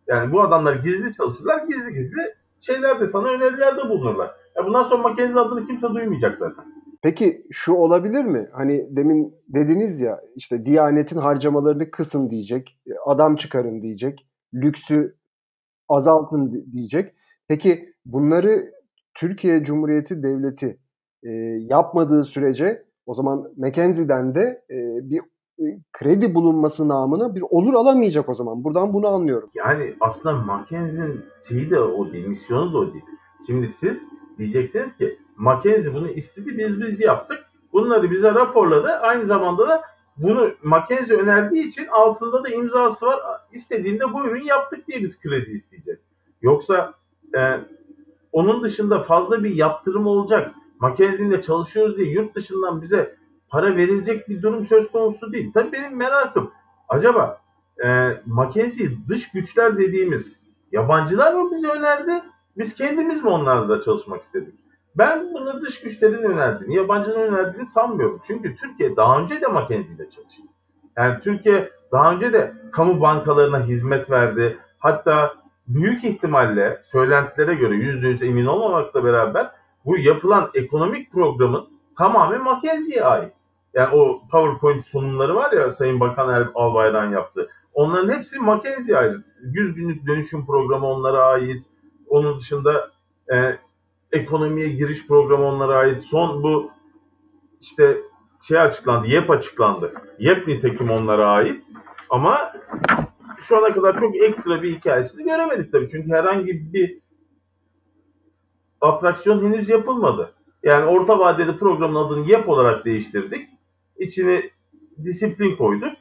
Yani 0.07 0.31
bu 0.31 0.41
adamlar 0.41 0.75
gizli 0.75 1.13
çalışırlar, 1.17 1.67
gizli 1.67 1.93
gizli 1.93 2.33
şeylerde 2.61 3.07
sana 3.07 3.27
önerilerde 3.27 3.89
bulunurlar. 3.89 4.31
Ya 4.55 4.65
bundan 4.65 4.83
sonra 4.83 5.01
Mackenzie 5.01 5.39
adını 5.39 5.67
kimse 5.67 5.87
duymayacak 5.87 6.37
zaten. 6.37 6.65
Peki 7.03 7.45
şu 7.51 7.73
olabilir 7.73 8.23
mi? 8.23 8.49
Hani 8.53 8.87
demin 8.89 9.35
dediniz 9.47 10.01
ya 10.01 10.21
işte 10.35 10.65
Diyanet'in 10.65 11.19
harcamalarını 11.19 11.91
kısın 11.91 12.29
diyecek, 12.29 12.79
adam 13.05 13.35
çıkarın 13.35 13.81
diyecek, 13.81 14.27
lüksü 14.53 15.15
azaltın 15.89 16.65
diyecek. 16.71 17.13
Peki 17.47 17.93
bunları 18.05 18.71
Türkiye 19.13 19.63
Cumhuriyeti 19.63 20.23
Devleti 20.23 20.79
e, 21.23 21.29
yapmadığı 21.69 22.23
sürece 22.23 22.83
o 23.05 23.13
zaman 23.13 23.53
Mackenzie'den 23.57 24.35
de 24.35 24.63
e, 24.69 24.75
bir 25.09 25.19
e, 25.19 25.23
kredi 25.93 26.35
bulunması 26.35 26.89
namına 26.89 27.35
bir 27.35 27.43
olur 27.49 27.73
alamayacak 27.73 28.29
o 28.29 28.33
zaman. 28.33 28.63
Buradan 28.63 28.93
bunu 28.93 29.07
anlıyorum. 29.07 29.49
Yani 29.55 29.93
aslında 29.99 30.35
Mackenzie'nin 30.35 31.25
şeyi 31.47 31.69
de 31.69 31.79
o 31.79 32.11
değil, 32.11 32.27
misyonu 32.27 32.73
da 32.73 32.77
o 32.77 32.93
değil. 32.93 33.05
Şimdi 33.47 33.71
siz 33.79 33.97
diyeceksiniz 34.37 34.97
ki 34.97 35.19
Mackenzie 35.37 35.93
bunu 35.93 36.09
istedi, 36.09 36.57
biz 36.57 36.81
biz 36.81 36.99
yaptık. 36.99 37.45
Bunları 37.73 38.11
bize 38.11 38.33
raporladı. 38.33 38.87
Aynı 38.87 39.25
zamanda 39.25 39.67
da 39.67 39.81
bunu 40.17 40.51
Mackenzie 40.63 41.15
önerdiği 41.15 41.67
için 41.67 41.87
altında 41.87 42.43
da 42.43 42.49
imzası 42.49 43.05
var. 43.05 43.19
İstediğinde 43.51 44.13
bu 44.13 44.25
ürün 44.25 44.43
yaptık 44.43 44.87
diye 44.87 45.03
biz 45.03 45.19
kredi 45.19 45.51
isteyeceğiz. 45.51 45.99
Yoksa 46.41 46.93
e, 47.37 47.39
onun 48.31 48.63
dışında 48.63 49.03
fazla 49.03 49.43
bir 49.43 49.55
yaptırım 49.55 50.07
olacak. 50.07 50.51
Mackenzie'yle 50.79 51.43
çalışıyoruz 51.43 51.97
diye 51.97 52.09
yurt 52.09 52.35
dışından 52.35 52.81
bize 52.81 53.16
para 53.49 53.75
verilecek 53.75 54.29
bir 54.29 54.41
durum 54.41 54.67
söz 54.67 54.91
konusu 54.91 55.31
değil. 55.31 55.51
Tabii 55.53 55.71
benim 55.71 55.97
merakım 55.97 56.51
Acaba 56.89 57.41
e, 57.83 58.09
McKinsey 58.25 58.97
dış 59.09 59.31
güçler 59.31 59.77
dediğimiz 59.77 60.39
yabancılar 60.71 61.33
mı 61.33 61.51
bize 61.51 61.67
önerdi? 61.67 62.23
Biz 62.57 62.75
kendimiz 62.75 63.23
mi 63.23 63.29
onlarla 63.29 63.83
çalışmak 63.83 64.23
istedik? 64.23 64.53
Ben 64.95 65.33
bunu 65.33 65.61
dış 65.61 65.81
güçlerin 65.81 66.23
önerdiğini, 66.23 66.75
yabancının 66.75 67.15
önerdiğini 67.15 67.69
sanmıyorum. 67.71 68.21
Çünkü 68.27 68.55
Türkiye 68.55 68.95
daha 68.95 69.19
önce 69.19 69.41
de 69.41 69.47
McKinsey'de 69.47 70.09
çalıştı. 70.09 70.41
Yani 70.97 71.19
Türkiye 71.23 71.69
daha 71.91 72.13
önce 72.13 72.33
de 72.33 72.53
kamu 72.71 73.01
bankalarına 73.01 73.63
hizmet 73.63 74.09
verdi. 74.09 74.57
Hatta 74.79 75.35
büyük 75.67 76.03
ihtimalle 76.03 76.81
söylentilere 76.91 77.55
göre 77.55 77.75
yüzde 77.75 78.07
yüz 78.07 78.23
emin 78.23 78.45
olmamakla 78.45 79.03
beraber 79.03 79.51
bu 79.85 79.97
yapılan 79.97 80.49
ekonomik 80.53 81.11
programın 81.11 81.67
tamamen 81.97 82.41
McKinsey'ye 82.43 83.03
ait. 83.03 83.33
Yani 83.73 83.95
o 83.95 84.21
PowerPoint 84.31 84.85
sunumları 84.85 85.35
var 85.35 85.51
ya 85.51 85.73
Sayın 85.73 85.99
Bakan 85.99 86.29
er 86.29 86.47
Albayrak'ın 86.55 87.11
yaptığı. 87.11 87.49
Onların 87.73 88.13
hepsi 88.13 88.39
McKinsey'e 88.39 88.97
ait. 88.97 89.15
100 89.41 89.75
günlük 89.75 90.07
dönüşüm 90.07 90.45
programı 90.45 90.87
onlara 90.87 91.23
ait. 91.23 91.65
Onun 92.07 92.39
dışında 92.39 92.91
e, 93.33 93.59
ekonomiye 94.11 94.69
giriş 94.69 95.07
programı 95.07 95.45
onlara 95.45 95.77
ait. 95.77 96.03
Son 96.03 96.43
bu 96.43 96.71
işte 97.61 97.97
şey 98.47 98.59
açıklandı, 98.59 99.07
YEP 99.07 99.29
açıklandı. 99.29 99.93
YEP 100.19 100.47
nitekim 100.47 100.91
onlara 100.91 101.29
ait. 101.29 101.63
Ama 102.09 102.53
şu 103.41 103.57
ana 103.57 103.73
kadar 103.73 103.99
çok 103.99 104.15
ekstra 104.15 104.61
bir 104.61 104.75
hikayesini 104.75 105.23
göremedik 105.23 105.71
tabii. 105.71 105.89
Çünkü 105.91 106.11
herhangi 106.11 106.73
bir 106.73 106.99
atraksiyon 108.81 109.43
henüz 109.43 109.69
yapılmadı. 109.69 110.33
Yani 110.63 110.85
orta 110.85 111.19
vadeli 111.19 111.57
programın 111.57 111.95
adını 111.95 112.29
YEP 112.29 112.49
olarak 112.49 112.85
değiştirdik. 112.85 113.49
İçine 113.99 114.43
disiplin 115.03 115.55
koyduk. 115.55 115.93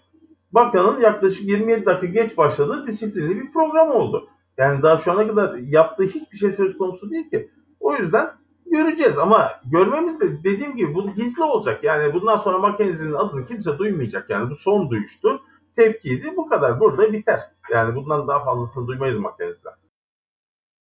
Bakanın 0.53 1.01
yaklaşık 1.01 1.49
27 1.49 1.87
dakika 1.87 2.07
geç 2.07 2.37
başladığı 2.37 2.87
disiplinli 2.87 3.37
bir 3.37 3.53
program 3.53 3.91
oldu. 3.91 4.29
Yani 4.59 4.83
daha 4.83 4.99
şu 4.99 5.13
ana 5.13 5.27
kadar 5.27 5.55
yaptığı 5.55 6.05
hiçbir 6.05 6.39
şey 6.39 6.53
söz 6.53 6.79
konusu 6.79 7.11
değil 7.11 7.31
ki. 7.31 7.51
O 7.81 7.97
yüzden 7.97 8.31
göreceğiz 8.71 9.19
ama 9.19 9.51
görmemiz 9.73 10.21
de 10.21 10.45
dediğim 10.45 10.77
gibi 10.77 10.95
bu 10.95 11.15
gizli 11.15 11.43
olacak. 11.43 11.85
Yani 11.85 12.15
bundan 12.15 12.39
sonra 12.39 12.59
Mackenzie'nin 12.59 13.13
adını 13.13 13.47
kimse 13.47 13.79
duymayacak. 13.79 14.31
Yani 14.31 14.51
bu 14.51 14.57
son 14.57 14.91
duyuştu. 14.91 15.41
Tepkiydi. 15.77 16.33
Bu 16.37 16.49
kadar. 16.49 16.81
Burada 16.81 17.13
biter. 17.13 17.41
Yani 17.73 17.95
bundan 17.95 18.29
daha 18.29 18.45
fazlasını 18.45 18.87
duymayız 18.87 19.19
Mackenzie'den. 19.19 19.73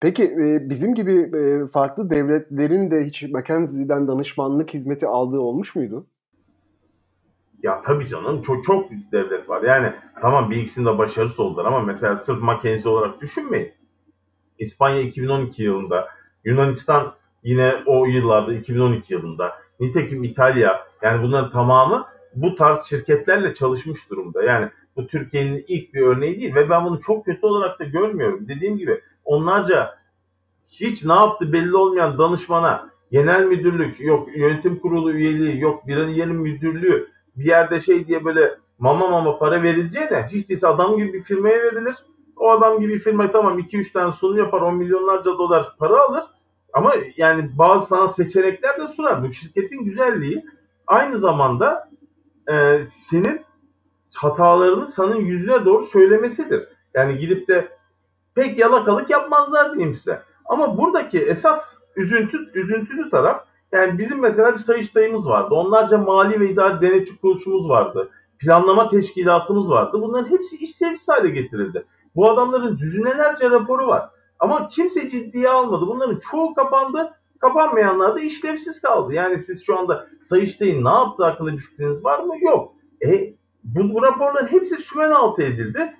Peki 0.02 0.24
e, 0.24 0.70
bizim 0.70 0.94
gibi 0.94 1.12
e, 1.14 1.68
farklı 1.68 2.10
devletlerin 2.10 2.92
de 2.92 3.04
hiç 3.04 3.24
Mackenzie'den 3.24 4.08
danışmanlık 4.08 4.74
hizmeti 4.74 5.08
aldığı 5.08 5.40
olmuş 5.40 5.76
muydu? 5.76 6.08
Ya 7.64 7.82
tabii 7.86 8.10
canım 8.10 8.42
çok 8.42 8.66
çok 8.66 8.92
devlet 9.12 9.50
var. 9.50 9.64
Yani 9.64 9.94
tamam 10.22 10.52
bir 10.52 10.58
ikisinde 10.58 10.98
başarısız 10.98 11.40
oldular 11.40 11.66
ama 11.66 11.80
mesela 11.80 12.18
sırf 12.18 12.42
Mackenzie 12.42 12.90
olarak 12.90 13.22
düşünmeyin. 13.22 13.74
İspanya 14.60 15.02
2012 15.02 15.64
yılında, 15.64 16.08
Yunanistan 16.46 17.14
yine 17.44 17.76
o 17.86 18.06
yıllarda 18.06 18.54
2012 18.54 19.14
yılında, 19.14 19.54
nitekim 19.80 20.24
İtalya 20.24 20.88
yani 21.02 21.24
bunların 21.24 21.52
tamamı 21.52 22.06
bu 22.36 22.56
tarz 22.56 22.86
şirketlerle 22.86 23.56
çalışmış 23.56 24.10
durumda. 24.10 24.44
Yani 24.44 24.70
bu 24.96 25.08
Türkiye'nin 25.08 25.66
ilk 25.68 25.94
bir 25.94 26.02
örneği 26.02 26.40
değil 26.40 26.56
ve 26.56 26.70
ben 26.70 26.86
bunu 26.86 27.02
çok 27.02 27.26
kötü 27.26 27.46
olarak 27.46 27.80
da 27.80 27.84
görmüyorum. 27.84 28.48
Dediğim 28.48 28.78
gibi 28.78 29.02
onlarca 29.26 29.98
hiç 30.72 31.04
ne 31.04 31.14
yaptı 31.14 31.54
belli 31.54 31.76
olmayan 31.76 32.18
danışmana 32.18 32.90
genel 33.12 33.44
müdürlük, 33.46 34.00
yok 34.00 34.38
yönetim 34.38 34.80
kurulu 34.80 35.12
üyeliği, 35.14 35.60
yok 35.60 35.88
bir 35.88 36.08
yerin 36.08 36.36
müdürlüğü 36.36 37.15
bir 37.38 37.46
yerde 37.46 37.82
şey 37.82 38.08
diye 38.08 38.26
böyle 38.26 38.56
mama 38.80 39.08
mama 39.08 39.40
para 39.40 39.64
verileceğine 39.64 40.28
hiç 40.32 40.50
değilse 40.50 40.68
adam 40.68 40.98
gibi 40.98 41.14
bir 41.14 41.24
firmaya 41.24 41.64
verilir. 41.64 41.96
O 42.36 42.52
adam 42.52 42.80
gibi 42.80 42.94
bir 42.94 43.00
firma 43.00 43.32
tamam 43.32 43.60
2-3 43.60 43.94
tane 43.94 44.14
sunum 44.14 44.38
yapar 44.38 44.62
10 44.62 44.76
milyonlarca 44.76 45.26
dolar 45.26 45.76
para 45.80 46.02
alır. 46.02 46.24
Ama 46.74 46.94
yani 47.18 47.50
bazı 47.58 47.86
sana 47.86 48.10
seçenekler 48.10 48.78
de 48.78 48.88
sunar. 48.88 49.24
Bu 49.24 49.34
şirketin 49.34 49.84
güzelliği 49.86 50.46
aynı 50.88 51.20
zamanda 51.20 51.90
e, 52.52 52.86
senin 53.10 53.42
hatalarını 54.16 54.92
sana 54.92 55.16
yüzüne 55.16 55.66
doğru 55.66 55.86
söylemesidir. 55.86 56.68
Yani 56.94 57.18
gidip 57.18 57.48
de 57.48 57.70
pek 58.36 58.60
yalakalık 58.60 59.10
yapmazlar 59.10 59.74
diyeyim 59.74 59.96
size. 59.96 60.22
Ama 60.46 60.78
buradaki 60.78 61.20
esas 61.20 61.62
üzüntü, 61.96 62.38
üzüntülü 62.54 63.10
taraf 63.10 63.46
yani 63.72 64.00
bizim 64.00 64.20
mesela 64.20 64.54
bir 64.54 64.60
sayıştayımız 64.60 65.28
vardı. 65.28 65.56
Onlarca 65.56 65.98
mali 65.98 66.40
ve 66.40 66.50
idari 66.50 66.82
denetçi 66.82 67.18
kuruluşumuz 67.18 67.70
vardı. 67.70 68.10
Planlama 68.40 68.90
teşkilatımız 68.90 69.70
vardı. 69.70 70.02
Bunların 70.02 70.30
hepsi 70.30 70.56
iş 70.56 70.76
sevgisi 70.76 71.12
hale 71.12 71.30
getirildi. 71.30 71.86
Bu 72.16 72.30
adamların 72.32 72.78
düzinelerce 72.78 73.50
raporu 73.50 73.88
var. 73.88 74.10
Ama 74.40 74.70
kimse 74.70 75.10
ciddiye 75.10 75.50
almadı. 75.50 75.88
Bunların 75.88 76.20
çoğu 76.32 76.54
kapandı. 76.54 77.12
Kapanmayanlar 77.40 78.16
da 78.16 78.20
işlevsiz 78.20 78.82
kaldı. 78.82 79.14
Yani 79.14 79.42
siz 79.42 79.66
şu 79.66 79.80
anda 79.80 80.08
Sayıştay'ın 80.30 80.86
ne 80.86 80.90
yaptığı 80.90 81.24
hakkında 81.24 81.52
bir 81.52 81.58
fikriniz 81.58 82.04
var 82.04 82.20
mı? 82.20 82.34
Yok. 82.42 82.74
E, 83.06 83.34
bu, 83.64 83.94
bu 83.94 84.04
raporların 84.04 84.48
hepsi 84.48 84.76
sümen 84.76 85.12
altı 85.12 85.44
edildi. 85.44 85.94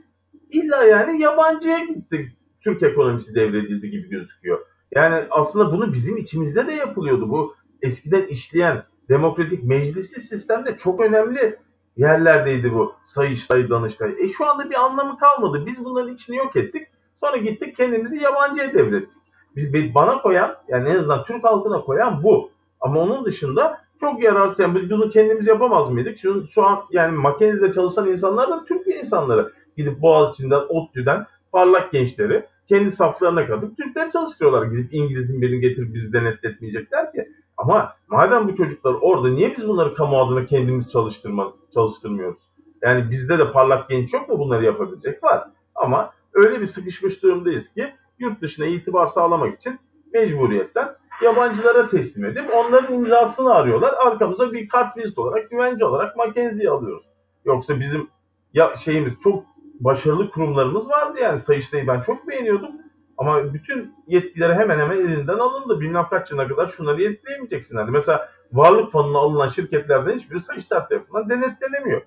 İlla 0.52 0.84
yani 0.84 1.22
yabancıya 1.22 1.80
gitti. 1.80 2.32
Türk 2.62 2.84
ekonomisi 2.84 3.36
devredildi 3.36 3.90
gibi 3.90 4.10
gözüküyor. 4.10 4.60
Yani 4.92 5.24
aslında 5.30 5.72
bunu 5.72 5.94
bizim 5.94 6.18
içimizde 6.18 6.68
de 6.68 6.72
yapılıyordu. 6.72 7.30
Bu 7.30 7.56
eskiden 7.82 8.28
işleyen 8.28 8.84
demokratik 9.10 9.64
meclisi 9.64 10.22
sistemde 10.22 10.78
çok 10.78 11.00
önemli 11.00 11.60
yerlerdeydi 11.98 12.74
bu 12.74 12.94
sayıştay, 13.08 13.70
danıştay. 13.70 14.16
E 14.20 14.30
şu 14.34 14.46
anda 14.46 14.70
bir 14.70 14.86
anlamı 14.86 15.18
kalmadı. 15.18 15.66
Biz 15.66 15.86
bunların 15.86 16.14
içini 16.14 16.36
yok 16.36 16.56
ettik. 16.56 16.88
Sonra 17.20 17.38
gittik 17.38 17.78
kendimizi 17.78 18.18
yabancıya 18.18 18.74
devrettik. 18.74 19.16
Biz, 19.56 19.96
bana 19.96 20.22
koyan 20.22 20.56
yani 20.68 20.90
en 20.90 20.96
azından 20.96 21.24
Türk 21.24 21.44
halkına 21.44 21.82
koyan 21.82 22.24
bu. 22.24 22.52
Ama 22.82 23.00
onun 23.00 23.26
dışında 23.26 23.78
çok 24.00 24.24
yararsız. 24.24 24.60
Yani 24.60 24.82
biz 24.82 24.90
bunu 24.90 25.10
kendimiz 25.10 25.48
yapamaz 25.48 25.90
mıydık? 25.90 26.20
Şu, 26.20 26.48
şu 26.54 26.66
an 26.66 26.80
yani 26.92 27.18
makinede 27.18 27.74
çalışan 27.74 28.08
insanlar 28.08 28.50
da 28.50 28.66
Türk 28.66 28.88
insanları. 28.88 29.52
Gidip 29.78 30.02
Boğaziçi'nden, 30.02 30.62
ODTÜ'den 30.70 31.26
parlak 31.52 31.92
gençleri 31.92 32.46
kendi 32.70 32.92
saflarına 32.92 33.48
katıp 33.48 33.78
Türkler 33.78 34.12
çalıştırıyorlar. 34.12 34.66
Gidip 34.66 34.94
İngiliz'in 34.94 35.42
birini 35.42 35.62
getirip 35.62 35.94
bizi 35.94 36.14
denetletmeyecekler 36.14 37.12
ki. 37.12 37.30
Ama 37.58 37.94
madem 38.08 38.48
bu 38.48 38.56
çocuklar 38.56 38.96
orada 39.02 39.30
niye 39.30 39.58
biz 39.58 39.68
bunları 39.68 39.96
kamu 39.96 40.22
adına 40.22 40.46
kendimiz 40.46 40.92
çalıştırma, 40.92 41.54
çalıştırmıyoruz? 41.74 42.40
Yani 42.82 43.12
bizde 43.12 43.40
de 43.40 43.52
parlak 43.52 43.90
genç 43.90 44.14
yok 44.14 44.30
mu 44.30 44.40
bunları 44.40 44.66
yapabilecek? 44.66 45.24
Var. 45.24 45.48
Ama 45.76 46.12
öyle 46.34 46.62
bir 46.62 46.68
sıkışmış 46.68 47.24
durumdayız 47.24 47.74
ki 47.74 47.94
yurt 48.20 48.42
dışına 48.42 48.66
itibar 48.66 49.08
sağlamak 49.08 49.58
için 49.58 49.80
mecburiyetten 50.14 50.96
yabancılara 51.24 51.90
teslim 51.90 52.26
edip 52.26 52.54
onların 52.54 52.94
imzasını 52.94 53.54
arıyorlar. 53.54 53.94
Arkamıza 53.94 54.54
bir 54.54 54.70
kart 54.70 54.98
vizit 54.98 55.18
olarak, 55.18 55.50
güvence 55.50 55.86
olarak 55.86 56.18
Mackenzie'yi 56.18 56.70
alıyoruz. 56.70 57.06
Yoksa 57.46 57.80
bizim 57.80 58.08
ya 58.54 58.76
şeyimiz 58.86 59.14
çok 59.24 59.44
başarılı 59.80 60.30
kurumlarımız 60.30 60.90
vardı 60.90 61.20
yani 61.22 61.40
Sayıştay'ı 61.40 61.88
ben 61.88 62.02
çok 62.02 62.28
beğeniyordum. 62.28 62.72
Ama 63.18 63.54
bütün 63.54 63.94
yetkileri 64.08 64.54
hemen 64.54 64.80
hemen 64.80 64.98
elinden 64.98 65.38
alındı. 65.38 65.80
Bilmem 65.80 66.08
kaç 66.10 66.32
yılına 66.32 66.48
kadar 66.48 66.68
şunları 66.68 67.02
yetkileyemeyeceksin. 67.02 67.76
Hani 67.76 67.92
mesela 67.92 68.30
varlık 68.54 68.92
fonuna 68.92 69.18
alınan 69.18 69.50
şirketlerden 69.50 70.20
hiçbir 70.20 70.40
Sayıştay 70.40 70.88
tarafından 70.88 71.30
denetlenemiyor. 71.30 72.02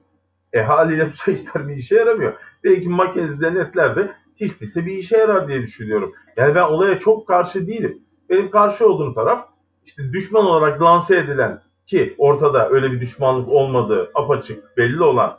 E 0.53 0.63
haliyle 0.63 1.13
Sayıştay 1.25 1.69
bir 1.69 1.77
işe 1.77 1.97
yaramıyor. 1.97 2.33
Belki 2.65 2.89
Makenzi 2.89 3.41
denetler 3.41 3.97
de 3.97 4.13
hiç 4.37 4.61
değilse 4.61 4.87
bir 4.87 4.97
işe 4.97 5.17
yarar 5.17 5.49
diye 5.49 5.63
düşünüyorum. 5.63 6.13
Yani 6.37 6.55
ben 6.55 6.63
olaya 6.63 6.99
çok 6.99 7.29
karşı 7.29 7.67
değilim. 7.67 7.99
Benim 8.31 8.51
karşı 8.51 8.87
olduğum 8.87 9.15
taraf 9.15 9.49
işte 9.87 10.13
düşman 10.13 10.45
olarak 10.45 10.83
lanse 10.83 11.17
edilen 11.17 11.63
ki 11.87 12.15
ortada 12.19 12.71
öyle 12.71 12.93
bir 12.93 13.01
düşmanlık 13.01 13.49
olmadığı 13.49 14.11
apaçık 14.15 14.77
belli 14.77 15.03
olan 15.03 15.39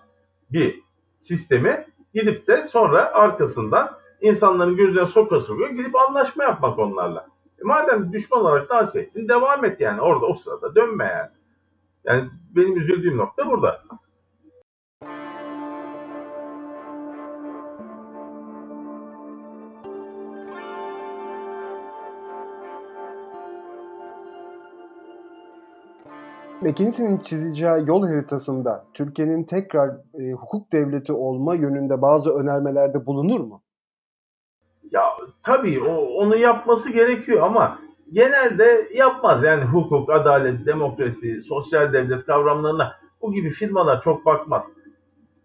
bir 0.52 0.80
sistemi 1.22 1.86
gidip 2.14 2.48
de 2.48 2.68
sonra 2.68 3.14
arkasından 3.14 3.92
insanların 4.22 4.76
gözüne 4.76 5.06
soka 5.06 5.40
sokuyor 5.40 5.70
gidip 5.70 5.96
anlaşma 5.96 6.44
yapmak 6.44 6.80
onlarla. 6.80 7.28
E 7.60 7.64
madem 7.64 8.14
düşman 8.14 8.42
olarak 8.42 8.70
dans 8.70 8.96
ettin 8.96 9.28
devam 9.28 9.66
et 9.66 9.82
yani 9.82 10.02
orada 10.02 10.26
o 10.26 10.36
sırada 10.36 10.76
dönme 10.76 11.06
yani. 11.06 11.30
Yani 12.04 12.30
benim 12.56 12.78
üzüldüğüm 12.78 13.18
nokta 13.18 13.48
burada. 13.48 13.82
McKinsey'nin 26.62 27.18
çizeceği 27.18 27.88
yol 27.88 28.08
haritasında 28.08 28.86
Türkiye'nin 28.94 29.44
tekrar 29.44 29.90
e, 29.90 30.32
hukuk 30.32 30.72
devleti 30.72 31.14
olma 31.14 31.56
yönünde 31.56 32.02
bazı 32.02 32.36
önermelerde 32.36 33.06
bulunur 33.06 33.40
mu? 33.40 33.62
Ya 34.92 35.04
tabii 35.44 35.84
o, 35.84 35.96
onu 35.96 36.38
yapması 36.38 36.90
gerekiyor 36.90 37.42
ama 37.42 37.80
genelde 38.14 38.90
yapmaz. 38.94 39.44
Yani 39.44 39.64
hukuk, 39.64 40.10
adalet, 40.10 40.66
demokrasi, 40.66 41.42
sosyal 41.42 41.94
devlet 41.94 42.26
kavramlarına 42.26 42.96
bu 43.22 43.34
gibi 43.34 43.50
firmalar 43.50 44.02
çok 44.02 44.26
bakmaz. 44.26 44.64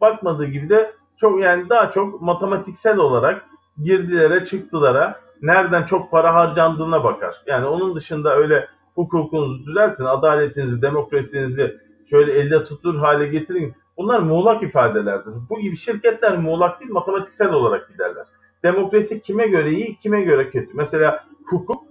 Bakmadığı 0.01 0.47
gibi 0.47 0.69
de 0.69 0.93
çok 1.21 1.41
yani 1.41 1.69
daha 1.69 1.91
çok 1.91 2.21
matematiksel 2.21 2.99
olarak 2.99 3.45
girdilere, 3.83 4.47
çıktılara 4.47 5.21
nereden 5.43 5.83
çok 5.83 6.11
para 6.11 6.35
harcandığına 6.35 7.05
bakar. 7.05 7.43
Yani 7.47 7.67
onun 7.67 7.95
dışında 7.95 8.37
öyle 8.37 8.69
hukukunuzu 8.95 9.67
düzeltin, 9.67 10.05
adaletinizi, 10.05 10.83
demokrasinizi 10.83 11.77
şöyle 12.11 12.33
elde 12.33 12.65
tutulur 12.65 12.99
hale 12.99 13.27
getirin. 13.27 13.75
Bunlar 13.97 14.19
muğlak 14.19 14.63
ifadelerdir. 14.63 15.33
Bu 15.51 15.61
gibi 15.61 15.77
şirketler 15.77 16.39
muğlak 16.39 16.81
değil, 16.81 16.93
matematiksel 16.93 17.53
olarak 17.53 17.89
giderler. 17.89 18.27
Demokrasi 18.63 19.23
kime 19.23 19.47
göre 19.47 19.71
iyi, 19.71 19.99
kime 19.99 20.23
göre 20.23 20.51
kötü. 20.51 20.71
Mesela 20.75 21.25
hukuk 21.47 21.85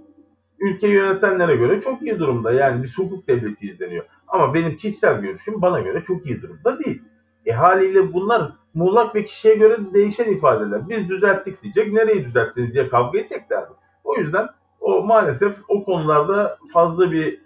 ülke 0.60 0.88
yönetenlere 0.88 1.56
göre 1.56 1.82
çok 1.82 2.02
iyi 2.02 2.20
durumda. 2.20 2.52
Yani 2.52 2.84
bir 2.84 2.94
hukuk 2.98 3.28
devleti 3.28 3.68
izleniyor. 3.68 4.06
Ama 4.28 4.54
benim 4.54 4.78
kişisel 4.78 5.22
görüşüm 5.22 5.62
bana 5.62 5.80
göre 5.80 6.04
çok 6.08 6.26
iyi 6.26 6.42
durumda 6.42 6.80
değil. 6.80 7.02
E 7.46 7.52
haliyle 7.52 8.14
bunlar 8.14 8.52
muğlak 8.74 9.16
ve 9.16 9.26
kişiye 9.26 9.56
göre 9.56 9.78
değişen 9.94 10.32
ifadeler. 10.32 10.90
Biz 10.90 11.10
düzelttik 11.10 11.64
diyecek, 11.64 11.94
nereyi 11.94 12.26
düzelttiniz 12.26 12.74
diye 12.74 12.90
kavga 12.90 13.20
edeceklerdi. 13.20 13.72
O 14.04 14.16
yüzden 14.18 14.48
o 14.84 15.04
maalesef 15.04 15.56
o 15.68 15.84
konularda 15.84 16.58
fazla 16.74 17.12
bir 17.12 17.42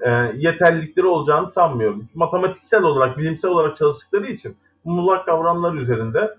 e, 0.00 0.10
yeterlilikleri 0.36 1.06
olacağını 1.06 1.50
sanmıyorum. 1.50 2.08
Matematiksel 2.14 2.82
olarak, 2.82 3.18
bilimsel 3.18 3.50
olarak 3.50 3.76
çalıştıkları 3.76 4.26
için 4.26 4.56
muğlak 4.84 5.26
kavramlar 5.26 5.74
üzerinde 5.74 6.36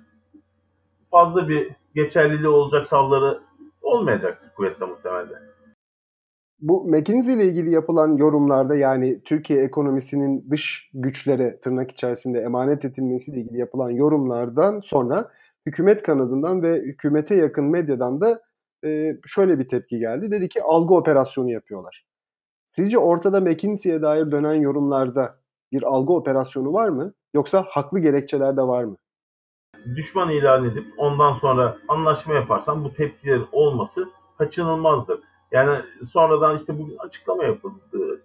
fazla 1.11 1.49
bir 1.49 1.71
geçerliliği 1.95 2.47
olacak 2.47 2.87
savları 2.87 3.39
olmayacaktır 3.81 4.49
kuvvetle 4.55 4.85
muhtemelen 4.85 5.51
bu 6.61 6.87
McKinsey 6.87 7.35
ile 7.35 7.45
ilgili 7.45 7.71
yapılan 7.71 8.17
yorumlarda 8.17 8.75
yani 8.75 9.21
Türkiye 9.23 9.63
ekonomisinin 9.63 10.45
dış 10.51 10.89
güçlere 10.93 11.59
tırnak 11.59 11.91
içerisinde 11.91 12.39
emanet 12.39 12.85
edilmesiyle 12.85 13.39
ilgili 13.39 13.57
yapılan 13.57 13.89
yorumlardan 13.89 14.79
sonra 14.79 15.31
hükümet 15.65 16.03
kanadından 16.03 16.63
ve 16.63 16.75
hükümete 16.75 17.35
yakın 17.35 17.65
medyadan 17.65 18.21
da 18.21 18.41
e, 18.85 19.17
şöyle 19.25 19.59
bir 19.59 19.67
tepki 19.67 19.99
geldi. 19.99 20.31
Dedi 20.31 20.49
ki 20.49 20.63
algı 20.63 20.93
operasyonu 20.93 21.51
yapıyorlar. 21.51 22.05
Sizce 22.67 22.97
ortada 22.97 23.39
McKinsey'e 23.41 24.01
dair 24.01 24.31
dönen 24.31 24.53
yorumlarda 24.53 25.35
bir 25.71 25.83
algı 25.83 26.13
operasyonu 26.13 26.73
var 26.73 26.89
mı? 26.89 27.13
Yoksa 27.33 27.65
haklı 27.69 27.99
gerekçeler 27.99 28.57
de 28.57 28.61
var 28.61 28.83
mı? 28.83 28.97
Düşman 29.95 30.29
ilan 30.29 30.65
edip 30.65 30.85
ondan 30.97 31.33
sonra 31.33 31.77
anlaşma 31.87 32.33
yaparsan 32.33 32.83
bu 32.83 32.93
tepkilerin 32.93 33.47
olması 33.51 34.09
kaçınılmazdır. 34.37 35.19
Yani 35.51 35.81
sonradan 36.13 36.57
işte 36.57 36.79
bugün 36.79 36.97
açıklama 36.97 37.43
yapıldı. 37.43 38.21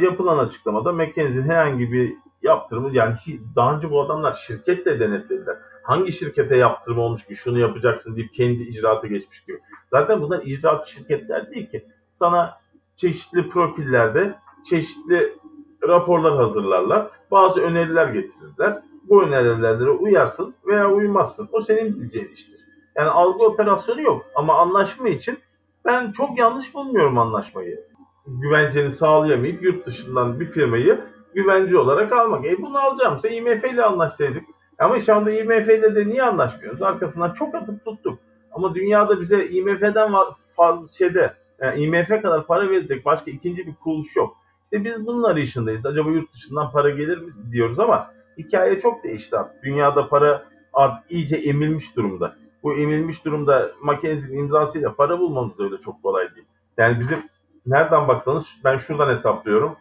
Yapılan 0.00 0.38
açıklamada 0.38 0.92
McKinsey'nin 0.92 1.48
herhangi 1.48 1.92
bir 1.92 2.14
yaptırımı 2.42 2.96
yani 2.96 3.16
daha 3.56 3.76
önce 3.76 3.90
bu 3.90 4.02
adamlar 4.02 4.34
şirketle 4.46 5.00
denetlediler. 5.00 5.56
Hangi 5.82 6.12
şirkete 6.12 6.56
yaptırım 6.56 6.98
olmuş 6.98 7.26
ki 7.26 7.36
şunu 7.36 7.58
yapacaksın 7.58 8.16
deyip 8.16 8.34
kendi 8.34 8.62
icraatı 8.62 9.06
geçmiş 9.06 9.40
gibi. 9.44 9.58
Zaten 9.90 10.20
bunlar 10.22 10.42
icraat 10.42 10.86
şirketler 10.86 11.50
değil 11.50 11.70
ki. 11.70 11.84
Sana 12.14 12.58
çeşitli 12.96 13.48
profillerde 13.48 14.34
çeşitli 14.70 15.32
raporlar 15.88 16.36
hazırlarlar. 16.36 17.10
Bazı 17.30 17.60
öneriler 17.60 18.06
getirirler. 18.06 18.82
Bu 19.08 19.22
önerilerlere 19.22 19.90
uyarsın 19.90 20.54
veya 20.66 20.90
uymazsın. 20.90 21.48
O 21.52 21.60
senin 21.60 22.00
bileceğin 22.00 22.28
iştir. 22.28 22.60
Yani 22.96 23.10
algı 23.10 23.44
operasyonu 23.44 24.02
yok 24.02 24.26
ama 24.34 24.54
anlaşma 24.58 25.08
için 25.08 25.38
ben 25.84 26.12
çok 26.12 26.38
yanlış 26.38 26.74
bulmuyorum 26.74 27.18
anlaşmayı. 27.18 27.80
Güvenceni 28.26 28.92
sağlayamayıp 28.92 29.62
yurt 29.62 29.86
dışından 29.86 30.40
bir 30.40 30.46
firmayı 30.46 31.00
güvence 31.34 31.78
olarak 31.78 32.12
almak. 32.12 32.44
E 32.44 32.62
bunu 32.62 32.78
alacağımsa 32.78 33.28
IMF 33.28 33.64
ile 33.64 33.84
anlaşsaydık. 33.84 34.44
Ama 34.78 35.00
şu 35.00 35.14
anda 35.14 35.30
IMF 35.30 35.68
ile 35.68 35.94
de 35.94 36.06
niye 36.06 36.22
anlaşmıyoruz? 36.22 36.82
Arkasından 36.82 37.32
çok 37.32 37.54
atıp 37.54 37.84
tuttuk. 37.84 38.18
Ama 38.52 38.74
dünyada 38.74 39.20
bize 39.20 39.46
IMF'den 39.46 40.12
fazla 40.56 40.88
şeyde 40.98 41.34
yani 41.60 41.84
IMF 41.84 42.08
kadar 42.08 42.46
para 42.46 42.70
verecek 42.70 43.04
başka 43.04 43.30
ikinci 43.30 43.66
bir 43.66 43.74
kuruluş 43.74 44.16
yok. 44.16 44.36
İşte 44.64 44.84
biz 44.84 45.06
bunun 45.06 45.22
arayışındayız. 45.22 45.86
Acaba 45.86 46.10
yurt 46.10 46.34
dışından 46.34 46.70
para 46.70 46.90
gelir 46.90 47.18
mi 47.18 47.32
diyoruz 47.52 47.78
ama 47.78 48.10
hikaye 48.38 48.80
çok 48.80 49.04
değişti 49.04 49.36
artık. 49.36 49.62
Dünyada 49.62 50.08
para 50.08 50.44
artık 50.72 51.10
iyice 51.10 51.36
emilmiş 51.36 51.96
durumda 51.96 52.34
bu 52.62 52.74
emilmiş 52.74 53.24
durumda 53.24 53.72
Mackenzie'nin 53.82 54.38
imzasıyla 54.38 54.94
para 54.94 55.18
bulmamız 55.18 55.58
da 55.58 55.64
öyle 55.64 55.76
çok 55.84 56.02
kolay 56.02 56.34
değil. 56.34 56.46
Yani 56.78 57.00
bizim 57.00 57.22
nereden 57.66 58.08
baksanız 58.08 58.44
ben 58.64 58.78
şuradan 58.78 59.14
hesaplıyorum. 59.14 59.76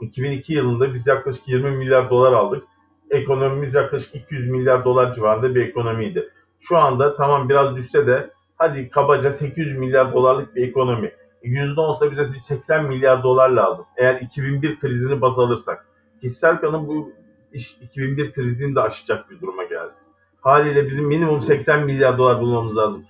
2002 0.00 0.52
yılında 0.52 0.94
biz 0.94 1.06
yaklaşık 1.06 1.48
20 1.48 1.70
milyar 1.70 2.10
dolar 2.10 2.32
aldık. 2.32 2.64
Ekonomimiz 3.10 3.74
yaklaşık 3.74 4.14
200 4.14 4.50
milyar 4.50 4.84
dolar 4.84 5.14
civarında 5.14 5.54
bir 5.54 5.66
ekonomiydi. 5.66 6.28
Şu 6.60 6.78
anda 6.78 7.16
tamam 7.16 7.48
biraz 7.48 7.76
düşse 7.76 8.06
de 8.06 8.30
hadi 8.58 8.90
kabaca 8.90 9.34
800 9.34 9.78
milyar 9.78 10.12
dolarlık 10.12 10.56
bir 10.56 10.68
ekonomi. 10.68 11.12
Yüzde 11.42 11.80
olsa 11.80 12.10
bize 12.10 12.28
80 12.48 12.84
milyar 12.84 13.22
dolar 13.22 13.48
lazım. 13.48 13.84
Eğer 13.96 14.20
2001 14.20 14.80
krizini 14.80 15.20
baz 15.20 15.38
alırsak. 15.38 15.86
Kişisel 16.20 16.56
kanım 16.56 16.88
bu 16.88 17.12
iş 17.52 17.76
2001 17.80 18.32
krizini 18.32 18.74
de 18.74 18.80
aşacak 18.80 19.30
bir 19.30 19.40
duruma 19.40 19.64
geldi 19.64 19.92
haliyle 20.40 20.90
bizim 20.90 21.04
minimum 21.04 21.42
80 21.42 21.84
milyar 21.84 22.18
dolar 22.18 22.40
bulmamız 22.40 22.76
lazım. 22.76 23.04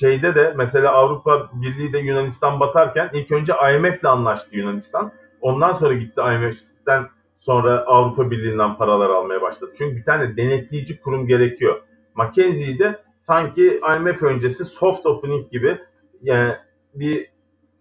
Şeyde 0.00 0.34
de 0.34 0.54
mesela 0.56 0.92
Avrupa 0.92 1.50
Birliği 1.52 1.92
de 1.92 1.98
Yunanistan 1.98 2.60
batarken 2.60 3.10
ilk 3.12 3.32
önce 3.32 3.52
IMF 3.52 4.00
ile 4.00 4.08
anlaştı 4.08 4.48
Yunanistan. 4.52 5.12
Ondan 5.40 5.78
sonra 5.78 5.94
gitti 5.94 6.20
IMF'den 6.20 7.08
sonra 7.40 7.84
Avrupa 7.86 8.30
Birliği'nden 8.30 8.76
paralar 8.76 9.10
almaya 9.10 9.42
başladı. 9.42 9.72
Çünkü 9.78 9.96
bir 9.96 10.04
tane 10.04 10.36
denetleyici 10.36 11.00
kurum 11.00 11.26
gerekiyor. 11.26 11.82
Mackenzie'yi 12.14 12.78
de 12.78 13.02
sanki 13.20 13.80
IMF 13.96 14.22
öncesi 14.22 14.64
soft 14.64 15.06
opening 15.06 15.50
gibi 15.50 15.78
yani 16.22 16.54
bir 16.94 17.30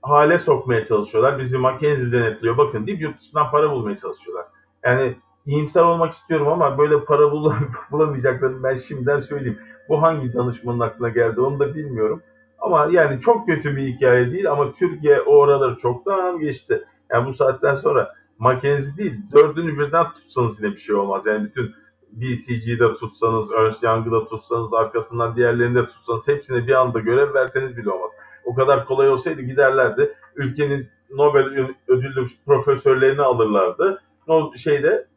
hale 0.01 0.39
sokmaya 0.39 0.85
çalışıyorlar. 0.85 1.39
Bizi 1.39 1.57
Mackenzie 1.57 2.11
denetliyor 2.11 2.57
bakın 2.57 2.87
deyip 2.87 3.01
yurt 3.01 3.21
dışından 3.21 3.51
para 3.51 3.71
bulmaya 3.71 3.97
çalışıyorlar. 3.97 4.45
Yani 4.83 5.15
iyimser 5.45 5.81
olmak 5.81 6.13
istiyorum 6.13 6.47
ama 6.47 6.77
böyle 6.77 7.03
para 7.03 7.31
bul 7.31 7.53
bulamayacaklarını 7.91 8.63
ben 8.63 8.77
şimdiden 8.87 9.19
söyleyeyim. 9.19 9.59
Bu 9.89 10.01
hangi 10.01 10.33
danışmanın 10.33 10.79
aklına 10.79 11.09
geldi 11.09 11.41
onu 11.41 11.59
da 11.59 11.75
bilmiyorum. 11.75 12.21
Ama 12.59 12.87
yani 12.91 13.21
çok 13.21 13.47
kötü 13.47 13.75
bir 13.75 13.87
hikaye 13.87 14.31
değil 14.31 14.51
ama 14.51 14.73
Türkiye 14.73 15.21
o 15.21 15.35
oraları 15.35 15.75
çoktan 15.75 16.39
geçti. 16.39 16.83
Yani 17.11 17.27
bu 17.27 17.33
saatten 17.33 17.75
sonra 17.75 18.13
Mackenzie 18.39 18.97
değil, 18.97 19.21
dördünü 19.33 19.79
birden 19.79 20.05
tutsanız 20.11 20.59
yine 20.59 20.71
bir 20.71 20.79
şey 20.79 20.95
olmaz. 20.95 21.23
Yani 21.25 21.45
bütün 21.45 21.75
BCG'de 22.11 22.93
tutsanız, 22.97 23.51
Ernst 23.51 23.83
Young'ı 23.83 24.29
tutsanız, 24.29 24.73
arkasından 24.73 25.35
diğerlerini 25.35 25.75
de 25.75 25.85
tutsanız 25.85 26.27
hepsine 26.27 26.67
bir 26.67 26.73
anda 26.73 26.99
görev 26.99 27.33
verseniz 27.33 27.77
bile 27.77 27.89
olmaz. 27.89 28.11
O 28.45 28.55
kadar 28.55 28.85
kolay 28.85 29.09
olsaydı 29.09 29.41
giderlerdi. 29.41 30.13
Ülkenin 30.35 30.89
Nobel 31.15 31.67
ödüllü 31.87 32.27
profesörlerini 32.45 33.21
alırlardı 33.21 34.01
o 34.27 34.51
şeyde 34.57 35.07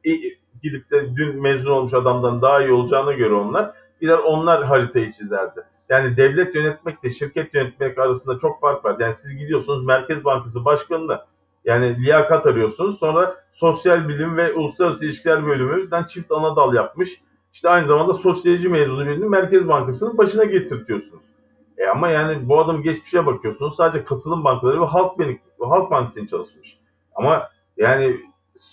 gidip 0.62 0.90
de 0.90 1.16
dün 1.16 1.42
mezun 1.42 1.70
olmuş 1.70 1.94
adamdan 1.94 2.42
daha 2.42 2.62
iyi 2.62 2.72
olacağına 2.72 3.12
göre 3.12 3.34
onlar 3.34 3.72
gider 4.00 4.18
onlar 4.18 4.64
haritayı 4.64 5.12
çizerdi. 5.12 5.60
Yani 5.88 6.16
devlet 6.16 6.54
yönetmekle 6.54 7.10
şirket 7.10 7.54
yönetmek 7.54 7.98
arasında 7.98 8.38
çok 8.38 8.60
fark 8.60 8.84
var. 8.84 8.96
Yani 9.00 9.14
siz 9.14 9.38
gidiyorsunuz 9.38 9.86
Merkez 9.86 10.24
Bankası 10.24 10.64
Başkanı'na 10.64 11.26
yani 11.64 11.96
liyakat 11.96 12.46
arıyorsunuz. 12.46 12.98
Sonra 12.98 13.36
sosyal 13.54 14.08
bilim 14.08 14.36
ve 14.36 14.52
uluslararası 14.52 15.04
ilişkiler 15.04 15.46
bölümünden 15.46 16.04
çift 16.04 16.32
ana 16.32 16.56
dal 16.56 16.74
yapmış. 16.74 17.20
İşte 17.54 17.68
aynı 17.68 17.86
zamanda 17.86 18.14
sosyoloji 18.14 18.68
mezunu 18.68 19.06
birini 19.06 19.24
Merkez 19.24 19.68
Bankası'nın 19.68 20.18
başına 20.18 20.44
getirtiyorsunuz. 20.44 21.22
E 21.78 21.86
ama 21.86 22.08
yani 22.08 22.48
bu 22.48 22.60
adam 22.60 22.82
geçmişe 22.82 23.26
bakıyorsunuz. 23.26 23.76
Sadece 23.76 24.04
katılım 24.04 24.44
bankaları 24.44 24.80
ve 24.80 24.84
Halk, 24.84 25.18
Bank, 25.18 25.40
Halk 25.60 25.90
Bankası'nın 25.90 26.26
çalışmış. 26.26 26.78
Ama 27.14 27.48
yani 27.76 28.16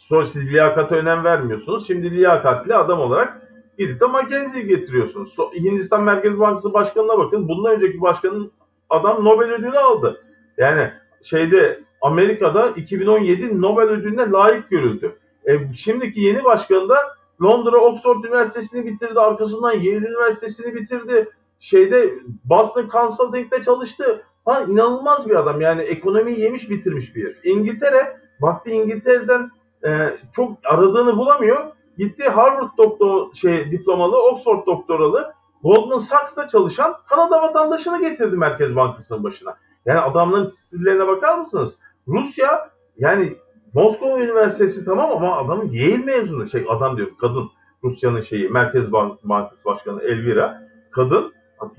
siz 0.10 0.46
liyakata 0.46 0.96
önem 0.96 1.24
vermiyorsunuz. 1.24 1.88
Şimdi 1.88 2.12
liyakatli 2.12 2.76
adam 2.76 3.00
olarak 3.00 3.42
gidip 3.78 4.02
de 4.02 4.06
Mackenzie'yi 4.06 4.68
getiriyorsunuz. 4.68 5.36
Hindistan 5.56 6.04
Merkez 6.04 6.40
Bankası 6.40 6.74
Başkanı'na 6.74 7.18
bakın. 7.18 7.48
Bundan 7.48 7.76
önceki 7.76 8.02
başkanın 8.02 8.52
adam 8.90 9.26
Nobel 9.26 9.52
ödülü 9.52 9.80
aldı. 9.80 10.24
Yani 10.58 10.92
şeyde 11.24 11.80
Amerika'da 12.02 12.70
2017 12.70 13.62
Nobel 13.62 13.84
ödülüne 13.84 14.32
layık 14.32 14.70
görüldü. 14.70 15.16
E, 15.48 15.74
şimdiki 15.74 16.22
yeni 16.22 16.44
başkan 16.44 16.90
da 16.90 16.98
Londra 17.44 17.78
Oxford 17.78 18.24
Üniversitesi'ni 18.24 18.86
bitirdi. 18.86 19.20
Arkasından 19.20 19.72
Yale 19.72 20.08
Üniversitesi'ni 20.08 20.76
bitirdi. 20.76 21.30
Şeyde 21.60 22.14
Boston 22.46 22.90
Consulting'de 22.90 23.64
çalıştı. 23.64 24.24
Ha 24.46 24.62
inanılmaz 24.62 25.30
bir 25.30 25.36
adam. 25.36 25.62
Yani 25.62 25.82
ekonomiyi 25.82 26.40
yemiş 26.40 26.70
bitirmiş 26.70 27.16
bir 27.16 27.24
yer. 27.24 27.36
İngiltere, 27.44 28.18
baktı 28.42 28.70
İngiltere'den 28.70 29.52
e, 29.86 30.18
çok 30.36 30.58
aradığını 30.66 31.18
bulamıyor. 31.18 31.66
Gitti 31.98 32.24
Harvard 32.24 32.78
doktor 32.78 33.34
şey 33.34 33.72
diplomalı, 33.72 34.18
Oxford 34.18 34.66
doktoralı, 34.66 35.34
Goldman 35.64 36.00
Sachs'ta 36.00 36.48
çalışan 36.48 36.96
Kanada 37.10 37.42
vatandaşını 37.42 38.02
getirdi 38.02 38.36
Merkez 38.36 38.76
Bankası'nın 38.76 39.24
başına. 39.24 39.56
Yani 39.86 40.00
adamların 40.00 40.54
titullerine 40.72 41.08
bakar 41.08 41.38
mısınız? 41.38 41.74
Rusya 42.10 42.70
yani 42.98 43.36
Moskova 43.74 44.20
Üniversitesi 44.20 44.86
tamam 44.86 45.12
ama 45.12 45.38
adamın 45.38 45.72
Yale 45.72 45.98
mezunu. 45.98 46.50
Şey 46.50 46.66
adam 46.70 46.98
diyor 46.98 47.08
kadın. 47.22 47.50
Rusya'nın 47.84 48.22
şeyi 48.22 48.50
Merkez 48.50 48.92
Bank 48.92 49.24
Bankası 49.24 49.66
Başkanı 49.66 50.02
Elvira 50.02 50.62
kadın 50.92 51.34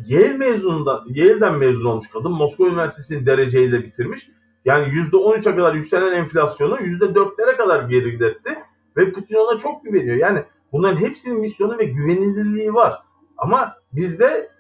Yale 0.07 0.37
mezununda 0.37 1.05
Yale'den 1.09 1.55
mezun 1.55 1.85
olmuş 1.85 2.09
kadın 2.09 2.33
Moskova 2.33 2.69
Üniversitesi'ni 2.69 3.27
dereceyle 3.27 3.79
bitirmiş. 3.85 4.29
Yani 4.65 4.87
%13'e 4.87 5.57
kadar 5.57 5.75
yükselen 5.75 6.13
enflasyonu 6.13 6.77
%4'lere 6.77 7.57
kadar 7.57 7.83
geriletti 7.83 8.59
ve 8.97 9.13
Putin 9.13 9.35
ona 9.35 9.59
çok 9.59 9.85
güveniyor. 9.85 10.17
Yani 10.17 10.45
bunların 10.73 11.01
hepsinin 11.01 11.41
misyonu 11.41 11.79
ve 11.79 11.85
güvenilirliği 11.85 12.75
var. 12.75 13.03
Ama 13.39 13.75
bizde 13.93 14.51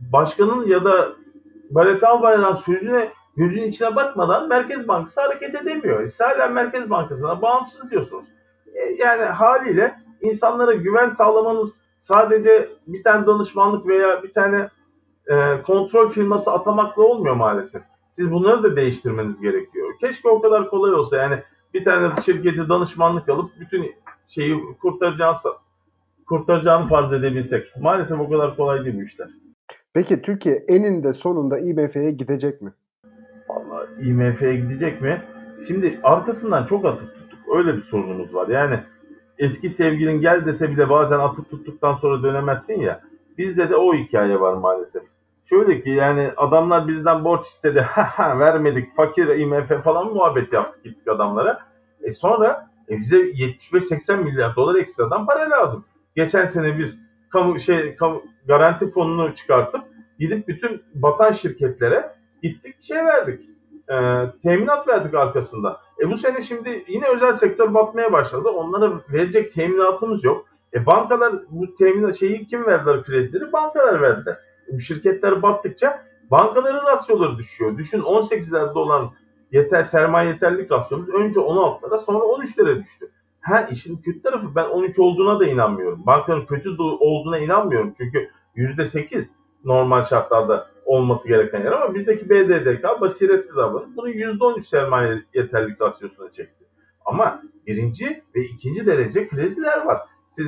başkanın 0.00 0.66
ya 0.66 0.84
da 0.84 1.12
Balet 1.70 2.04
Albayrak'ın 2.04 2.72
sözüne 2.72 3.12
gözün 3.36 3.62
içine 3.62 3.96
bakmadan 3.96 4.48
Merkez 4.48 4.88
Bankası 4.88 5.20
hareket 5.20 5.54
edemiyor. 5.54 6.08
Siz 6.08 6.20
hala 6.20 6.46
Merkez 6.46 6.90
Bankası'na 6.90 7.42
bağımsız 7.42 7.90
diyorsunuz. 7.90 8.24
E, 8.74 8.80
yani 8.98 9.22
haliyle 9.22 9.94
insanlara 10.20 10.74
güven 10.74 11.10
sağlamanız 11.10 11.70
sadece 11.98 12.68
bir 12.86 13.02
tane 13.02 13.26
danışmanlık 13.26 13.86
veya 13.86 14.22
bir 14.22 14.32
tane 14.32 14.68
e, 15.26 15.62
kontrol 15.62 16.12
firması 16.12 16.52
atamakla 16.52 17.02
olmuyor 17.02 17.34
maalesef. 17.34 17.82
Siz 18.12 18.32
bunları 18.32 18.62
da 18.62 18.76
değiştirmeniz 18.76 19.40
gerekiyor. 19.40 19.94
Keşke 20.00 20.28
o 20.28 20.40
kadar 20.40 20.70
kolay 20.70 20.94
olsa 20.94 21.16
yani 21.16 21.42
bir 21.74 21.84
tane 21.84 22.22
şirketi 22.24 22.68
danışmanlık 22.68 23.28
alıp 23.28 23.50
bütün 23.60 23.94
şeyi 24.28 24.60
kurtaracağını, 24.82 25.38
kurtaracağını 26.28 26.88
farz 26.88 27.12
edebilsek. 27.12 27.76
Maalesef 27.80 28.20
o 28.20 28.30
kadar 28.30 28.56
kolay 28.56 28.84
değil 28.84 28.96
bu 28.96 29.02
işler. 29.02 29.28
Peki 29.94 30.22
Türkiye 30.22 30.54
eninde 30.68 31.12
sonunda 31.12 31.58
IMF'ye 31.58 32.10
gidecek 32.10 32.62
mi? 32.62 32.72
IMF'ye 34.00 34.56
gidecek 34.56 35.00
mi? 35.00 35.22
Şimdi 35.68 36.00
arkasından 36.02 36.66
çok 36.66 36.84
atıp 36.84 37.14
tuttuk. 37.14 37.38
Öyle 37.56 37.76
bir 37.76 37.82
sorunumuz 37.82 38.34
var. 38.34 38.48
Yani 38.48 38.80
eski 39.38 39.70
sevgilin 39.70 40.20
gel 40.20 40.46
dese 40.46 40.70
bile 40.70 40.90
bazen 40.90 41.18
atıp 41.18 41.50
tuttuktan 41.50 41.94
sonra 41.94 42.22
dönemezsin 42.22 42.80
ya. 42.80 43.00
Bizde 43.38 43.70
de 43.70 43.76
o 43.76 43.94
hikaye 43.94 44.40
var 44.40 44.54
maalesef. 44.54 45.02
Şöyle 45.48 45.82
ki 45.82 45.90
yani 45.90 46.32
adamlar 46.36 46.88
bizden 46.88 47.24
borç 47.24 47.46
istedi. 47.46 47.86
Vermedik. 48.18 48.96
Fakir 48.96 49.26
IMF 49.26 49.84
falan 49.84 50.12
muhabbet 50.14 50.52
yaptık 50.52 50.84
gittik 50.84 51.08
adamlara. 51.08 51.58
E 52.02 52.12
sonra 52.12 52.66
e 52.88 53.00
bize 53.00 53.16
75-80 53.16 54.16
milyar 54.16 54.56
dolar 54.56 54.74
ekstradan 54.74 55.26
para 55.26 55.50
lazım. 55.50 55.84
Geçen 56.16 56.46
sene 56.46 56.78
biz 56.78 56.98
kamu 57.30 57.60
şey 57.60 57.96
kamu, 57.96 58.22
garanti 58.48 58.90
fonunu 58.90 59.34
çıkartıp 59.34 59.80
gidip 60.18 60.48
bütün 60.48 60.82
batan 60.94 61.32
şirketlere 61.32 62.10
gittik 62.42 62.76
şey 62.82 63.04
verdik. 63.04 63.55
E, 63.90 63.96
teminat 64.42 64.88
verdik 64.88 65.14
arkasında. 65.14 65.80
E 66.02 66.10
bu 66.10 66.18
sene 66.18 66.42
şimdi 66.42 66.84
yine 66.88 67.08
özel 67.08 67.34
sektör 67.34 67.74
batmaya 67.74 68.12
başladı. 68.12 68.48
Onlara 68.48 68.92
verecek 69.12 69.54
teminatımız 69.54 70.24
yok. 70.24 70.46
E 70.74 70.86
bankalar 70.86 71.32
bu 71.50 71.74
teminat 71.76 72.18
şeyi 72.18 72.46
kim 72.46 72.66
verdiler 72.66 73.04
kredileri? 73.04 73.52
Bankalar 73.52 74.02
verdiler. 74.02 74.38
E 74.68 74.76
bu 74.76 74.80
şirketler 74.80 75.42
battıkça 75.42 76.02
bankaların 76.30 76.86
rasyoları 76.86 77.38
düşüyor. 77.38 77.78
Düşün 77.78 78.00
18'lerde 78.00 78.78
olan 78.78 79.10
yeter 79.52 79.84
sermaye 79.84 80.28
yeterlilik 80.28 80.72
rasyonumuz 80.72 81.14
önce 81.14 81.40
16'lara 81.40 82.04
sonra 82.04 82.18
13'lere 82.18 82.84
düştü. 82.84 83.10
Ha 83.40 83.68
işin 83.70 83.96
kötü 83.96 84.22
tarafı 84.22 84.54
ben 84.54 84.64
13 84.64 84.98
olduğuna 84.98 85.40
da 85.40 85.46
inanmıyorum. 85.46 86.06
Bankanın 86.06 86.46
kötü 86.46 86.68
olduğuna 86.78 87.38
inanmıyorum. 87.38 87.94
Çünkü 87.98 88.30
%8 88.56 89.26
normal 89.64 90.04
şartlarda 90.04 90.68
olması 90.86 91.28
gereken 91.28 91.60
yer 91.60 91.72
ama 91.72 91.94
bizdeki 91.94 92.30
BDDK 92.30 93.00
basiretli 93.00 93.56
davranıp 93.56 93.96
bunu 93.96 94.10
%13 94.10 94.68
sermaye 94.68 95.22
yeterlilik 95.34 95.80
rasyosuna 95.80 96.32
çekti. 96.32 96.64
Ama 97.04 97.42
birinci 97.66 98.22
ve 98.34 98.44
ikinci 98.44 98.86
derece 98.86 99.28
krediler 99.28 99.84
var. 99.84 99.98
Siz 100.36 100.46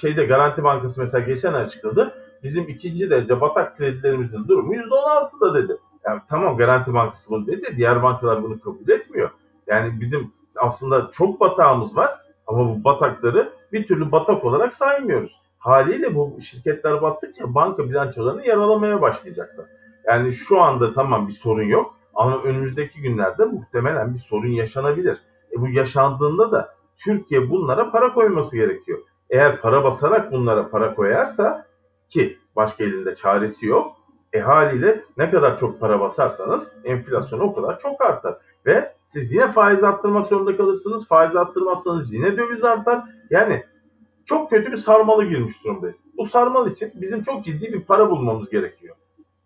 şeyde 0.00 0.26
Garanti 0.26 0.64
Bankası 0.64 1.00
mesela 1.00 1.24
geçen 1.24 1.52
açıkladı. 1.52 2.14
Bizim 2.42 2.68
ikinci 2.68 3.10
derece 3.10 3.40
batak 3.40 3.76
kredilerimizin 3.76 4.48
durumu 4.48 4.74
%16'da 4.74 5.54
dedi. 5.54 5.76
Yani 6.04 6.20
tamam 6.28 6.56
Garanti 6.56 6.94
Bankası 6.94 7.30
bunu 7.30 7.46
dedi. 7.46 7.76
Diğer 7.76 8.02
bankalar 8.02 8.42
bunu 8.42 8.60
kabul 8.60 8.88
etmiyor. 8.88 9.30
Yani 9.66 10.00
bizim 10.00 10.32
aslında 10.56 11.10
çok 11.12 11.40
batağımız 11.40 11.96
var 11.96 12.10
ama 12.46 12.68
bu 12.68 12.84
batakları 12.84 13.52
bir 13.72 13.86
türlü 13.86 14.12
batak 14.12 14.44
olarak 14.44 14.74
saymıyoruz. 14.74 15.43
Haliyle 15.64 16.14
bu 16.14 16.40
şirketler 16.40 17.02
battıkça 17.02 17.54
banka 17.54 17.88
bilançolarını 17.90 18.46
yaralamaya 18.46 19.00
başlayacaklar. 19.00 19.66
Yani 20.06 20.34
şu 20.34 20.60
anda 20.60 20.94
tamam 20.94 21.28
bir 21.28 21.32
sorun 21.32 21.62
yok 21.62 21.94
ama 22.14 22.42
önümüzdeki 22.42 23.00
günlerde 23.00 23.44
muhtemelen 23.44 24.14
bir 24.14 24.18
sorun 24.18 24.48
yaşanabilir. 24.48 25.18
E 25.52 25.60
bu 25.60 25.68
yaşandığında 25.68 26.52
da 26.52 26.74
Türkiye 27.04 27.50
bunlara 27.50 27.90
para 27.90 28.14
koyması 28.14 28.56
gerekiyor. 28.56 28.98
Eğer 29.30 29.60
para 29.60 29.84
basarak 29.84 30.32
bunlara 30.32 30.68
para 30.70 30.94
koyarsa 30.94 31.66
ki 32.10 32.38
başka 32.56 32.84
elinde 32.84 33.14
çaresi 33.14 33.66
yok. 33.66 33.96
E 34.32 34.40
haliyle 34.40 35.04
ne 35.16 35.30
kadar 35.30 35.60
çok 35.60 35.80
para 35.80 36.00
basarsanız 36.00 36.68
enflasyon 36.84 37.40
o 37.40 37.54
kadar 37.54 37.78
çok 37.78 38.00
artar. 38.04 38.36
Ve 38.66 38.92
siz 39.08 39.32
yine 39.32 39.52
faiz 39.52 39.84
arttırmak 39.84 40.28
zorunda 40.28 40.56
kalırsınız. 40.56 41.08
Faiz 41.08 41.36
arttırmazsanız 41.36 42.12
yine 42.12 42.36
döviz 42.36 42.64
artar. 42.64 43.04
Yani 43.30 43.64
çok 44.26 44.50
kötü 44.50 44.72
bir 44.72 44.76
sarmalı 44.76 45.24
girmiş 45.24 45.64
durumdayız. 45.64 45.96
Bu 46.16 46.26
sarmal 46.26 46.70
için 46.70 46.92
bizim 46.94 47.22
çok 47.22 47.44
ciddi 47.44 47.72
bir 47.72 47.80
para 47.80 48.10
bulmamız 48.10 48.50
gerekiyor. 48.50 48.96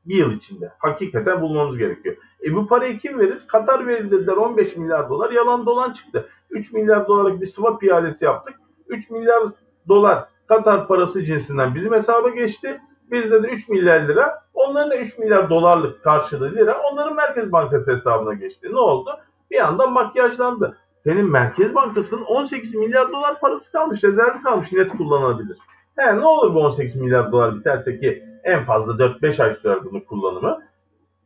Bir 0.07 0.15
yıl 0.15 0.33
içinde. 0.33 0.73
Hakikaten 0.79 1.41
bulmamız 1.41 1.79
gerekiyor. 1.79 2.17
E 2.45 2.55
bu 2.55 2.67
parayı 2.67 2.99
kim 2.99 3.19
verir? 3.19 3.45
Katar 3.49 3.87
verir 3.87 4.11
dediler 4.11 4.37
15 4.37 4.77
milyar 4.77 5.09
dolar. 5.09 5.31
Yalan 5.31 5.67
dolan 5.67 5.93
çıktı. 5.93 6.29
3 6.51 6.73
milyar 6.73 7.09
dolarlık 7.09 7.41
bir 7.41 7.47
swap 7.47 7.83
ihalesi 7.83 8.25
yaptık. 8.25 8.55
3 8.89 9.11
milyar 9.11 9.43
dolar 9.89 10.29
Katar 10.49 10.89
parası 10.89 11.25
cinsinden 11.25 11.75
bizim 11.75 11.93
hesaba 11.93 12.29
geçti. 12.29 12.81
Bizde 13.11 13.43
de 13.43 13.49
3 13.49 13.69
milyar 13.69 14.01
lira. 14.01 14.43
Onların 14.55 14.91
da 14.91 14.97
3 14.97 15.19
milyar 15.19 15.51
dolarlık 15.51 16.05
karşılığı 16.05 16.53
lira 16.53 16.81
onların 16.93 17.15
Merkez 17.15 17.53
Bankası 17.53 17.93
hesabına 17.93 18.35
geçti. 18.35 18.69
Ne 18.73 18.79
oldu? 18.79 19.11
Bir 19.51 19.67
anda 19.67 19.87
makyajlandı. 19.87 20.79
Senin 21.01 21.31
Merkez 21.31 21.75
Bankası'nın 21.75 22.23
18 22.23 22.75
milyar 22.75 23.13
dolar 23.13 23.41
parası 23.41 23.73
kalmış, 23.73 24.05
rezervi 24.05 24.43
kalmış 24.43 24.73
net 24.73 24.89
kullanılabilir. 24.89 25.59
He 25.97 26.17
ne 26.17 26.25
olur 26.25 26.55
bu 26.55 26.61
18 26.61 26.97
milyar 26.97 27.33
dolar 27.33 27.57
biterse 27.57 28.01
ki 28.01 28.25
en 28.45 28.65
fazla 28.65 28.93
4-5 28.93 29.43
ay 29.43 29.55
sürer 29.55 29.85
bunun 29.85 30.01
kullanımı. 30.01 30.63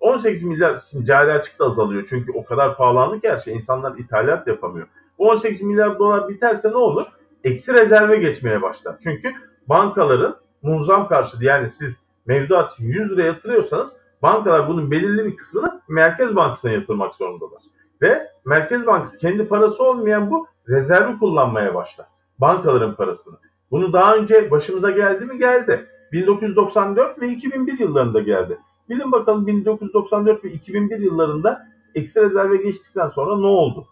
18 0.01 0.43
milyar 0.43 0.83
şimdi 0.91 1.07
cari 1.07 1.33
açık 1.33 1.59
da 1.59 1.65
azalıyor 1.65 2.07
çünkü 2.09 2.33
o 2.33 2.45
kadar 2.45 2.77
pahalandı 2.77 3.21
ki 3.21 3.29
her 3.29 3.39
şey 3.39 3.55
insanlar 3.55 3.99
ithalat 3.99 4.47
yapamıyor. 4.47 4.87
Bu 5.19 5.29
18 5.29 5.63
milyar 5.63 5.99
dolar 5.99 6.29
biterse 6.29 6.71
ne 6.71 6.77
olur? 6.77 7.07
Eksi 7.45 7.73
rezerve 7.73 8.17
geçmeye 8.17 8.63
başlar. 8.63 8.97
Çünkü 9.03 9.33
bankaların 9.69 10.37
muazzam 10.63 11.09
karşılığı 11.09 11.45
yani 11.45 11.71
siz 11.73 11.97
mevduat 12.27 12.73
100 12.79 13.11
lira 13.11 13.23
yatırıyorsanız 13.23 13.89
bankalar 14.23 14.69
bunun 14.69 14.91
belirli 14.91 15.25
bir 15.25 15.37
kısmını 15.37 15.81
Merkez 15.89 16.37
Bankası'na 16.37 16.73
yatırmak 16.73 17.15
zorundalar. 17.15 17.63
Ve 18.03 18.29
Merkez 18.45 18.87
Bankası 18.87 19.19
kendi 19.19 19.49
parası 19.49 19.83
olmayan 19.83 20.31
bu 20.31 20.47
rezervi 20.69 21.19
kullanmaya 21.19 21.75
başlar. 21.75 22.07
Bankaların 22.39 22.95
parasını. 22.95 23.35
Bunu 23.71 23.93
daha 23.93 24.17
önce 24.17 24.51
başımıza 24.51 24.91
geldi 24.91 25.25
mi? 25.25 25.39
Geldi. 25.39 25.87
1994 26.13 27.21
ve 27.21 27.29
2001 27.29 27.79
yıllarında 27.79 28.21
geldi. 28.21 28.59
Bilin 28.91 29.13
bakalım 29.13 29.47
1994 29.47 30.45
ve 30.45 30.53
2001 30.53 30.99
yıllarında 30.99 31.67
eksi 31.95 32.23
rezerve 32.23 32.57
geçtikten 32.57 33.09
sonra 33.09 33.37
ne 33.37 33.47
oldu? 33.47 33.87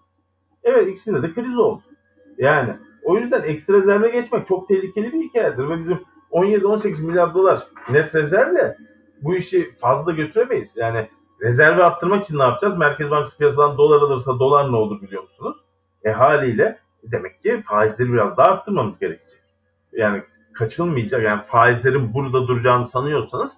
Evet 0.64 0.88
ikisinde 0.88 1.22
de 1.22 1.34
kriz 1.34 1.58
oldu. 1.58 1.82
Yani 2.38 2.74
o 3.04 3.16
yüzden 3.16 3.42
eksi 3.42 3.72
rezerve 3.72 4.08
geçmek 4.08 4.46
çok 4.46 4.68
tehlikeli 4.68 5.12
bir 5.12 5.20
hikayedir 5.20 5.68
ve 5.68 5.78
bizim 5.78 5.98
17-18 6.32 7.02
milyar 7.02 7.34
dolar 7.34 7.66
net 7.90 8.14
rezervle 8.14 8.76
bu 9.22 9.36
işi 9.36 9.70
fazla 9.80 10.12
götüremeyiz. 10.12 10.70
Yani 10.76 11.08
rezervi 11.42 11.82
arttırmak 11.82 12.24
için 12.24 12.38
ne 12.38 12.42
yapacağız? 12.42 12.78
Merkez 12.78 13.10
Bankası 13.10 13.38
piyasadan 13.38 13.78
dolar 13.78 14.02
alırsa 14.02 14.38
dolar 14.38 14.72
ne 14.72 14.76
olur 14.76 15.02
biliyor 15.02 15.22
musunuz? 15.22 15.56
E 16.04 16.10
haliyle 16.10 16.78
demek 17.02 17.42
ki 17.42 17.62
faizleri 17.66 18.12
biraz 18.12 18.36
daha 18.36 18.46
arttırmamız 18.46 18.98
gerekecek. 18.98 19.38
Yani 19.92 20.22
kaçılmayacak. 20.52 21.22
Yani 21.22 21.40
faizlerin 21.46 22.14
burada 22.14 22.48
duracağını 22.48 22.86
sanıyorsanız 22.86 23.52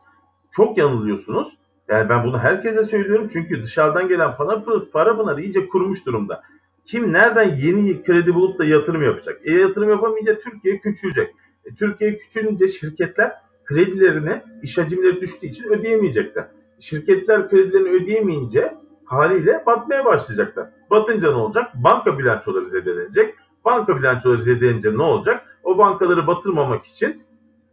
çok 0.53 0.79
yanılıyorsunuz. 0.79 1.49
Yani 1.89 2.09
ben 2.09 2.25
bunu 2.25 2.39
herkese 2.39 2.85
söylüyorum 2.85 3.31
çünkü 3.33 3.63
dışarıdan 3.63 4.09
gelen 4.09 4.37
para, 4.37 4.65
para 4.93 5.17
pınarı 5.17 5.43
iyice 5.43 5.69
kurmuş 5.69 6.07
durumda. 6.07 6.43
Kim 6.87 7.13
nereden 7.13 7.57
yeni 7.57 8.03
kredi 8.03 8.35
bulup 8.35 8.59
da 8.59 8.65
yatırım 8.65 9.03
yapacak? 9.03 9.41
E 9.45 9.53
yatırım 9.53 9.91
yapamayınca 9.91 10.39
Türkiye 10.39 10.79
küçülecek. 10.79 11.35
E, 11.65 11.75
Türkiye 11.75 12.19
küçülünce 12.19 12.69
şirketler 12.69 13.33
kredilerini 13.65 14.43
iş 14.63 14.79
hacimleri 14.79 15.21
düştüğü 15.21 15.47
için 15.47 15.65
ödeyemeyecekler. 15.65 16.47
Şirketler 16.83 17.49
kredilerini 17.49 17.89
ödeyemeyince 17.89 18.75
haliyle 19.05 19.63
batmaya 19.67 20.05
başlayacaklar. 20.05 20.69
Batınca 20.91 21.31
ne 21.31 21.37
olacak? 21.37 21.71
Banka 21.75 22.19
bilançoları 22.19 22.71
zedelenecek. 22.71 23.35
Banka 23.65 23.97
bilançoları 23.97 24.43
zedelince 24.43 24.97
ne 24.97 25.03
olacak? 25.03 25.59
O 25.65 25.79
bankaları 25.79 26.27
batırmamak 26.27 26.87
için 26.87 27.23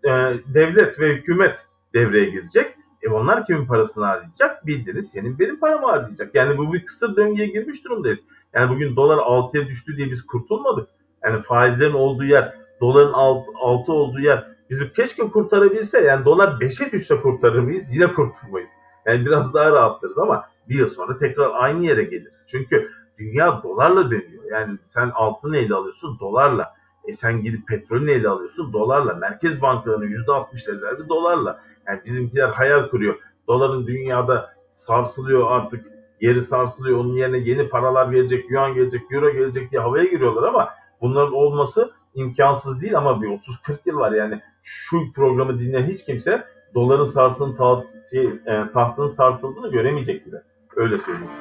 e, 0.03 0.09
devlet 0.53 0.99
ve 0.99 1.15
hükümet 1.15 1.59
devreye 1.93 2.29
girecek. 2.29 2.75
E 3.01 3.09
onlar 3.09 3.45
kimin 3.45 3.65
parasını 3.65 4.05
harcayacak? 4.05 4.67
Bildiğiniz 4.67 5.11
senin 5.11 5.39
benim 5.39 5.59
paramı 5.59 5.85
harcayacak. 5.85 6.35
Yani 6.35 6.57
bu 6.57 6.73
bir 6.73 6.85
kısır 6.85 7.15
döngüye 7.15 7.47
girmiş 7.47 7.85
durumdayız. 7.85 8.19
Yani 8.53 8.69
bugün 8.75 8.95
dolar 8.95 9.17
6'ya 9.17 9.67
düştü 9.67 9.97
diye 9.97 10.11
biz 10.11 10.25
kurtulmadık. 10.25 10.89
Yani 11.23 11.41
faizlerin 11.43 11.93
olduğu 11.93 12.25
yer 12.25 12.53
doların 12.81 13.13
alt, 13.13 13.45
altı 13.55 13.93
olduğu 13.93 14.19
yer 14.19 14.47
bizi 14.69 14.93
keşke 14.93 15.23
kurtarabilse 15.23 16.01
yani 16.01 16.25
dolar 16.25 16.47
5'e 16.47 16.91
düşse 16.91 17.21
kurtarır 17.21 17.59
mıyız? 17.59 17.85
Yine 17.91 18.13
kurtulmayız. 18.13 18.69
Yani 19.09 19.25
biraz 19.25 19.53
daha 19.53 19.71
rahatlarız 19.71 20.17
ama 20.17 20.45
bir 20.69 20.75
yıl 20.75 20.89
sonra 20.89 21.17
tekrar 21.17 21.51
aynı 21.53 21.85
yere 21.85 22.03
geliriz. 22.03 22.45
Çünkü 22.51 22.91
dünya 23.17 23.63
dolarla 23.63 24.11
dönüyor. 24.11 24.43
Yani 24.51 24.77
sen 24.87 25.11
altın 25.15 25.51
neyle 25.51 25.75
alıyorsun? 25.75 26.17
Dolarla. 26.19 26.73
E 27.07 27.13
sen 27.13 27.41
gidip 27.41 27.67
petrol 27.67 28.01
neyle 28.01 28.29
alıyorsun? 28.29 28.73
Dolarla. 28.73 29.13
Merkez 29.13 29.61
bankalarının 29.61 30.05
%60'ları 30.05 31.09
dolarla. 31.09 31.59
Yani 31.87 32.01
bizimkiler 32.05 32.49
hayal 32.49 32.89
kuruyor. 32.89 33.15
Doların 33.47 33.87
dünyada 33.87 34.53
sarsılıyor 34.73 35.51
artık. 35.51 35.85
Yeri 36.21 36.41
sarsılıyor. 36.41 36.99
Onun 36.99 37.13
yerine 37.13 37.37
yeni 37.37 37.69
paralar 37.69 38.11
gelecek, 38.11 38.51
yuan 38.51 38.73
gelecek, 38.73 39.01
euro 39.11 39.31
gelecek 39.31 39.71
diye 39.71 39.81
havaya 39.81 40.03
giriyorlar 40.03 40.43
ama 40.43 40.69
bunların 41.01 41.33
olması 41.33 41.91
imkansız 42.15 42.81
değil 42.81 42.97
ama 42.97 43.21
bir 43.21 43.27
30-40 43.27 43.77
yıl 43.85 43.97
var 43.97 44.11
yani 44.11 44.41
şu 44.63 45.13
programı 45.15 45.59
dinleyen 45.59 45.87
hiç 45.87 46.05
kimse 46.05 46.43
doların 46.75 47.05
sarsın 47.05 47.55
taht, 47.55 47.85
şey, 48.09 48.25
e, 48.25 48.71
tahtının 48.73 49.09
sarsıldığını 49.09 49.71
göremeyecek 49.71 50.25
bile. 50.25 50.41
Öyle 50.75 50.97
söyleyeyim. 50.97 51.31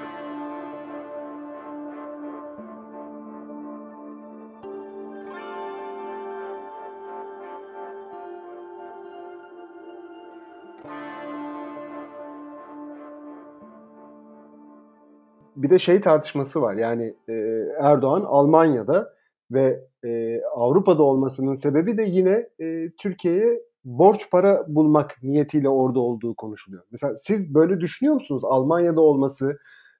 Bir 15.56 15.70
de 15.70 15.78
şey 15.78 16.00
tartışması 16.00 16.62
var. 16.62 16.74
Yani 16.74 17.14
e, 17.28 17.32
Erdoğan 17.80 18.22
Almanya'da 18.26 19.14
ve 19.50 19.80
e, 20.04 20.40
Avrupa'da 20.42 21.02
olmasının 21.02 21.54
sebebi 21.54 21.98
de 21.98 22.02
yine 22.02 22.48
e, 22.60 22.90
Türkiye'ye 23.00 23.67
borç 23.88 24.30
para 24.30 24.64
bulmak 24.68 25.16
niyetiyle 25.22 25.68
orada 25.68 26.00
olduğu 26.00 26.34
konuşuluyor. 26.34 26.82
Mesela 26.90 27.16
siz 27.16 27.54
böyle 27.54 27.80
düşünüyor 27.80 28.14
musunuz? 28.14 28.42
Almanya'da 28.44 29.00
olması, 29.00 29.58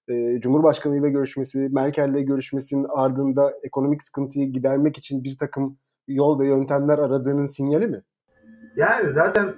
e, 0.09 0.41
Cumhurbaşkanı 0.41 0.99
ile 0.99 1.11
görüşmesi, 1.11 1.69
Merkel 1.73 2.09
ile 2.09 2.23
görüşmesinin 2.23 2.87
ardında 2.91 3.53
ekonomik 3.63 4.03
sıkıntıyı 4.03 4.53
gidermek 4.53 4.99
için 4.99 5.25
bir 5.25 5.37
takım 5.39 5.79
yol 6.09 6.41
ve 6.41 6.49
yöntemler 6.49 6.99
aradığının 6.99 7.47
sinyali 7.47 7.87
mi? 7.87 8.03
Yani 8.77 9.13
zaten 9.15 9.55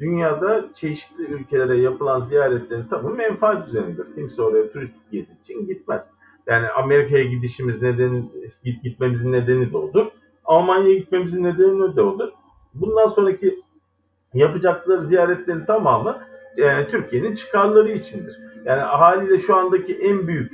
dünyada 0.00 0.64
çeşitli 0.74 1.24
ülkelere 1.24 1.80
yapılan 1.80 2.24
ziyaretlerin 2.24 2.86
tabii 2.90 3.12
menfaat 3.16 3.68
üzerindedir. 3.68 4.14
Kimse 4.14 4.42
oraya 4.42 4.72
turistik 4.72 5.10
gezi 5.12 5.28
için 5.44 5.66
gitmez. 5.66 6.04
Yani 6.46 6.68
Amerika'ya 6.68 7.24
gidişimiz 7.24 7.82
nedeni, 7.82 8.24
git 8.64 8.82
gitmemizin 8.82 9.32
nedeni 9.32 9.72
de 9.72 9.76
odur. 9.76 10.06
Almanya'ya 10.44 10.98
gitmemizin 10.98 11.44
nedeni 11.44 11.96
de 11.96 12.02
odur. 12.02 12.28
Bundan 12.74 13.08
sonraki 13.08 13.60
yapacakları 14.34 15.06
ziyaretlerin 15.06 15.64
tamamı 15.64 16.18
e, 16.56 16.90
Türkiye'nin 16.90 17.36
çıkarları 17.36 17.92
içindir. 17.92 18.38
Yani 18.64 18.80
haliyle 18.80 19.42
şu 19.42 19.56
andaki 19.56 19.94
en 19.94 20.28
büyük 20.28 20.52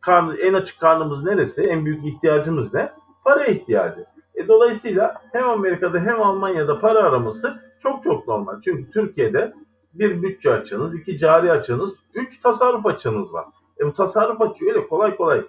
karn, 0.00 0.36
en 0.42 0.54
açık 0.54 0.80
karnımız 0.80 1.24
neresi? 1.24 1.62
En 1.62 1.84
büyük 1.84 2.04
ihtiyacımız 2.04 2.74
ne? 2.74 2.92
Para 3.24 3.46
ihtiyacı. 3.46 4.04
E, 4.34 4.48
dolayısıyla 4.48 5.22
hem 5.32 5.48
Amerika'da 5.48 5.98
hem 5.98 6.22
Almanya'da 6.22 6.80
para 6.80 6.98
araması 6.98 7.60
çok 7.82 8.02
çok 8.02 8.28
normal. 8.28 8.60
Çünkü 8.64 8.90
Türkiye'de 8.90 9.52
bir 9.94 10.22
bütçe 10.22 10.52
açığınız, 10.52 10.94
iki 10.94 11.18
cari 11.18 11.52
açığınız, 11.52 11.90
üç 12.14 12.40
tasarruf 12.40 12.86
açığınız 12.86 13.32
var. 13.32 13.44
E 13.80 13.86
bu 13.86 13.94
tasarruf 13.94 14.40
açığı 14.40 14.64
öyle 14.64 14.88
kolay 14.88 15.16
kolay 15.16 15.44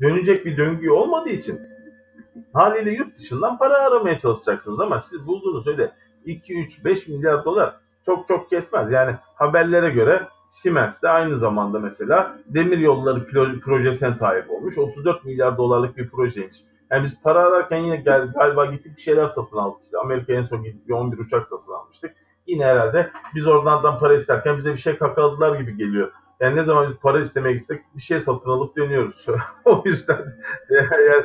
dönecek 0.00 0.46
bir 0.46 0.56
döngü 0.56 0.90
olmadığı 0.90 1.28
için 1.28 1.60
haliyle 2.52 2.90
yurt 2.90 3.18
dışından 3.18 3.58
para 3.58 3.74
aramaya 3.74 4.18
çalışacaksınız 4.18 4.80
ama 4.80 5.00
siz 5.00 5.26
bulduğunuz 5.26 5.66
öyle 5.66 5.92
2, 6.24 6.54
3, 6.54 6.84
5 6.84 7.08
milyar 7.08 7.44
dolar 7.44 7.74
çok 8.06 8.28
çok 8.28 8.50
kesmez. 8.50 8.90
Yani 8.90 9.16
haberlere 9.34 9.90
göre 9.90 10.28
Siemens 10.48 11.02
de 11.02 11.08
aynı 11.08 11.38
zamanda 11.38 11.78
mesela 11.78 12.38
demir 12.46 12.78
yolları 12.78 13.26
projesine 13.60 14.14
sahip 14.18 14.50
olmuş. 14.50 14.78
34 14.78 15.24
milyar 15.24 15.58
dolarlık 15.58 15.96
bir 15.96 16.08
projeymiş. 16.08 16.56
Yani 16.90 17.04
biz 17.04 17.22
para 17.22 17.38
ararken 17.38 17.78
yine 17.78 17.96
galiba 17.96 18.66
gittik 18.66 18.96
bir 18.96 19.02
şeyler 19.02 19.26
satın 19.26 19.56
aldık. 19.56 19.84
İşte 19.84 19.98
Amerika'ya 19.98 20.40
en 20.40 20.46
son 20.46 20.62
gittik 20.62 20.88
bir 20.88 20.92
11 20.92 21.18
uçak 21.18 21.48
satın 21.48 21.72
almıştık. 21.72 22.14
Yine 22.46 22.64
herhalde 22.64 23.10
biz 23.34 23.46
oradan 23.46 23.98
para 23.98 24.14
isterken 24.14 24.58
bize 24.58 24.72
bir 24.72 24.78
şey 24.78 24.96
kakaladılar 24.96 25.58
gibi 25.60 25.76
geliyor. 25.76 26.12
Yani 26.40 26.56
ne 26.56 26.64
zaman 26.64 26.90
biz 26.90 26.96
para 26.96 27.20
istemeye 27.20 27.56
gitsek 27.56 27.80
bir 27.96 28.02
şey 28.02 28.20
satın 28.20 28.50
alıp 28.50 28.76
dönüyoruz. 28.76 29.26
o 29.64 29.82
yüzden 29.84 30.18
yani 30.70 31.24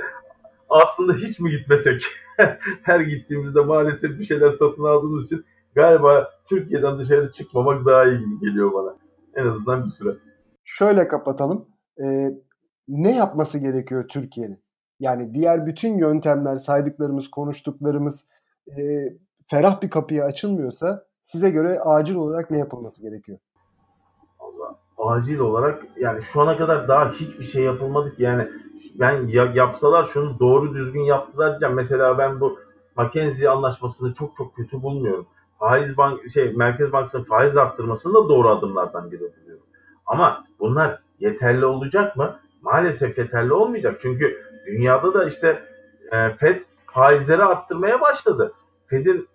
aslında 0.70 1.14
hiç 1.14 1.40
mi 1.40 1.52
gitmesek? 1.52 2.02
Her 2.84 3.00
gittiğimizde 3.00 3.62
maalesef 3.62 4.20
bir 4.20 4.26
şeyler 4.26 4.52
satın 4.52 4.84
aldığımız 4.84 5.26
için 5.26 5.46
galiba 5.76 6.30
Türkiye'den 6.50 7.00
dışarı 7.00 7.32
çıkmamak 7.32 7.86
daha 7.86 8.06
iyi 8.06 8.20
gibi 8.20 8.40
geliyor 8.40 8.74
bana. 8.74 8.96
En 9.36 9.46
azından 9.48 9.86
bir 9.86 9.92
süre. 9.92 10.18
Şöyle 10.64 11.08
kapatalım. 11.08 11.66
Ee, 12.04 12.30
ne 12.88 13.16
yapması 13.16 13.60
gerekiyor 13.60 14.08
Türkiye'nin? 14.08 14.64
Yani 15.00 15.34
diğer 15.34 15.66
bütün 15.66 15.98
yöntemler, 15.98 16.58
saydıklarımız, 16.58 17.32
konuştuklarımız 17.32 18.30
e, 18.68 18.82
ferah 19.48 19.82
bir 19.82 19.90
kapıya 19.90 20.26
açılmıyorsa 20.26 21.06
size 21.22 21.50
göre 21.50 21.80
acil 21.80 22.16
olarak 22.16 22.52
ne 22.52 22.58
yapılması 22.58 23.02
gerekiyor? 23.02 23.40
Allah, 24.40 24.80
acil 24.98 25.40
olarak 25.40 25.84
yani 25.98 26.22
şu 26.34 26.42
ana 26.42 26.58
kadar 26.58 26.88
daha 26.88 27.12
hiçbir 27.12 27.46
şey 27.46 27.64
yapılmadı 27.64 28.16
ki 28.16 28.24
yani 28.24 28.48
ben 28.94 29.28
ya, 29.28 29.52
yapsalar 29.54 30.08
şunu 30.08 30.40
doğru 30.40 30.74
düzgün 30.74 31.02
yaptılar 31.02 31.50
diyeceğim. 31.50 31.76
Mesela 31.76 32.18
ben 32.18 32.40
bu 32.40 32.60
McKenzie 32.98 33.50
anlaşmasını 33.50 34.14
çok 34.14 34.38
çok 34.38 34.56
kötü 34.56 34.82
bulmuyorum. 34.82 35.28
Faiz 35.60 35.98
bank 35.98 36.20
şey 36.34 36.54
Merkez 36.54 36.92
Bankası'nın 36.92 37.24
faiz 37.24 37.58
arttırmasını 37.58 38.14
da 38.14 38.30
doğru 38.30 38.50
adımlardan 38.50 39.12
biri 39.12 39.20
buluyorum. 39.20 39.66
Ama 40.06 40.46
bunlar 40.60 41.00
yeterli 41.20 41.66
olacak 41.66 42.18
mı? 42.18 42.40
Maalesef 42.62 43.18
yeterli 43.18 43.54
olmayacak. 43.54 44.00
Çünkü 44.02 44.44
dünyada 44.66 45.14
da 45.14 45.26
işte 45.30 45.64
e, 46.12 46.30
Fed 46.30 46.62
faizleri 46.86 47.44
arttırmaya 47.44 48.02
başladı. 48.02 48.54
Fed'in 48.88 49.28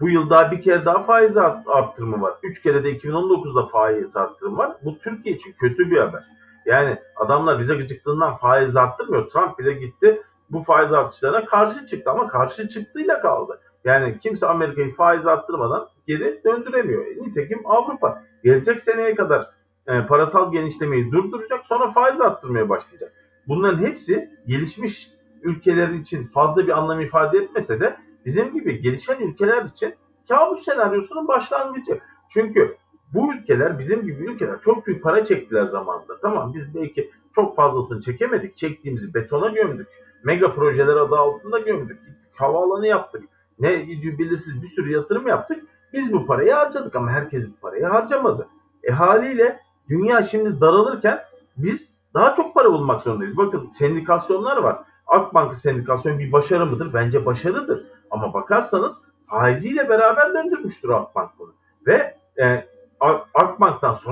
bu 0.00 0.08
yıl 0.08 0.30
daha 0.30 0.50
bir 0.50 0.62
kere 0.62 0.84
daha 0.84 1.02
faiz 1.02 1.36
arttırımı 1.66 2.20
var. 2.20 2.34
Üç 2.42 2.62
kere 2.62 2.84
de 2.84 2.98
2019'da 2.98 3.66
faiz 3.66 4.16
arttırımı 4.16 4.56
var. 4.56 4.72
Bu 4.84 4.98
Türkiye 4.98 5.34
için 5.34 5.52
kötü 5.52 5.90
bir 5.90 5.98
haber. 5.98 6.24
Yani 6.66 6.98
adamlar 7.16 7.60
bize 7.60 7.74
gıcıklığından 7.74 8.36
faiz 8.36 8.76
arttırmıyor. 8.76 9.30
Trump 9.30 9.58
bile 9.58 9.72
gitti 9.72 10.22
bu 10.50 10.62
faiz 10.62 10.92
artışlarına 10.92 11.44
karşı 11.44 11.86
çıktı 11.86 12.10
ama 12.10 12.28
karşı 12.28 12.68
çıktığıyla 12.68 13.20
kaldı. 13.20 13.60
Yani 13.84 14.18
kimse 14.18 14.46
Amerika'yı 14.46 14.94
faiz 14.94 15.26
arttırmadan 15.26 15.88
geri 16.06 16.40
döndüremiyor. 16.44 17.04
Nitekim 17.04 17.60
Avrupa 17.64 18.22
gelecek 18.44 18.80
seneye 18.80 19.14
kadar 19.14 19.50
e, 19.86 20.06
parasal 20.06 20.52
genişlemeyi 20.52 21.12
durduracak 21.12 21.64
sonra 21.64 21.92
faiz 21.92 22.20
arttırmaya 22.20 22.68
başlayacak. 22.68 23.12
Bunların 23.48 23.78
hepsi 23.78 24.30
gelişmiş 24.46 25.10
ülkeler 25.42 25.88
için 25.88 26.26
fazla 26.26 26.66
bir 26.66 26.78
anlam 26.78 27.00
ifade 27.00 27.38
etmese 27.38 27.80
de 27.80 27.96
bizim 28.26 28.52
gibi 28.52 28.82
gelişen 28.82 29.20
ülkeler 29.20 29.64
için 29.64 29.94
kabus 30.28 30.64
senaryosunun 30.64 31.28
başlangıcı. 31.28 32.00
Çünkü 32.28 32.76
bu 33.14 33.34
ülkeler 33.34 33.78
bizim 33.78 34.02
gibi 34.02 34.24
ülkeler 34.24 34.60
çok 34.60 34.86
büyük 34.86 35.02
para 35.02 35.24
çektiler 35.24 35.66
zamanında. 35.66 36.20
Tamam 36.22 36.54
biz 36.54 36.74
belki 36.74 37.10
çok 37.34 37.56
fazlasını 37.56 38.00
çekemedik. 38.00 38.56
Çektiğimizi 38.56 39.14
betona 39.14 39.48
gömdük. 39.48 39.88
Mega 40.24 40.54
projeler 40.54 40.96
adı 40.96 41.16
altında 41.16 41.58
gömdük. 41.58 41.98
Havaalanı 42.34 42.86
yaptık. 42.86 43.24
Ne 43.58 43.86
belirsiz 44.18 44.62
bir 44.62 44.68
sürü 44.68 44.92
yatırım 44.92 45.26
yaptık. 45.26 45.64
Biz 45.92 46.12
bu 46.12 46.26
parayı 46.26 46.52
harcadık 46.52 46.96
ama 46.96 47.10
herkes 47.10 47.48
bu 47.48 47.60
parayı 47.60 47.84
harcamadı. 47.84 48.48
E 48.82 48.92
haliyle 48.92 49.60
dünya 49.88 50.22
şimdi 50.22 50.60
daralırken 50.60 51.20
biz 51.56 51.88
daha 52.14 52.34
çok 52.34 52.54
para 52.54 52.72
bulmak 52.72 53.02
zorundayız. 53.02 53.36
Bakın 53.36 53.70
sendikasyonlar 53.78 54.56
var. 54.56 54.78
Akbank 55.06 55.58
sendikasyon 55.58 56.18
bir 56.18 56.32
başarı 56.32 56.66
mıdır? 56.66 56.94
Bence 56.94 57.26
başarıdır. 57.26 57.86
Ama 58.10 58.34
bakarsanız 58.34 58.96
faiziyle 59.26 59.88
beraber 59.88 60.34
döndürmüştür 60.34 60.88
Akbank 60.88 61.30
bunu. 61.38 61.52
Ve 61.86 62.16
e, 62.42 62.66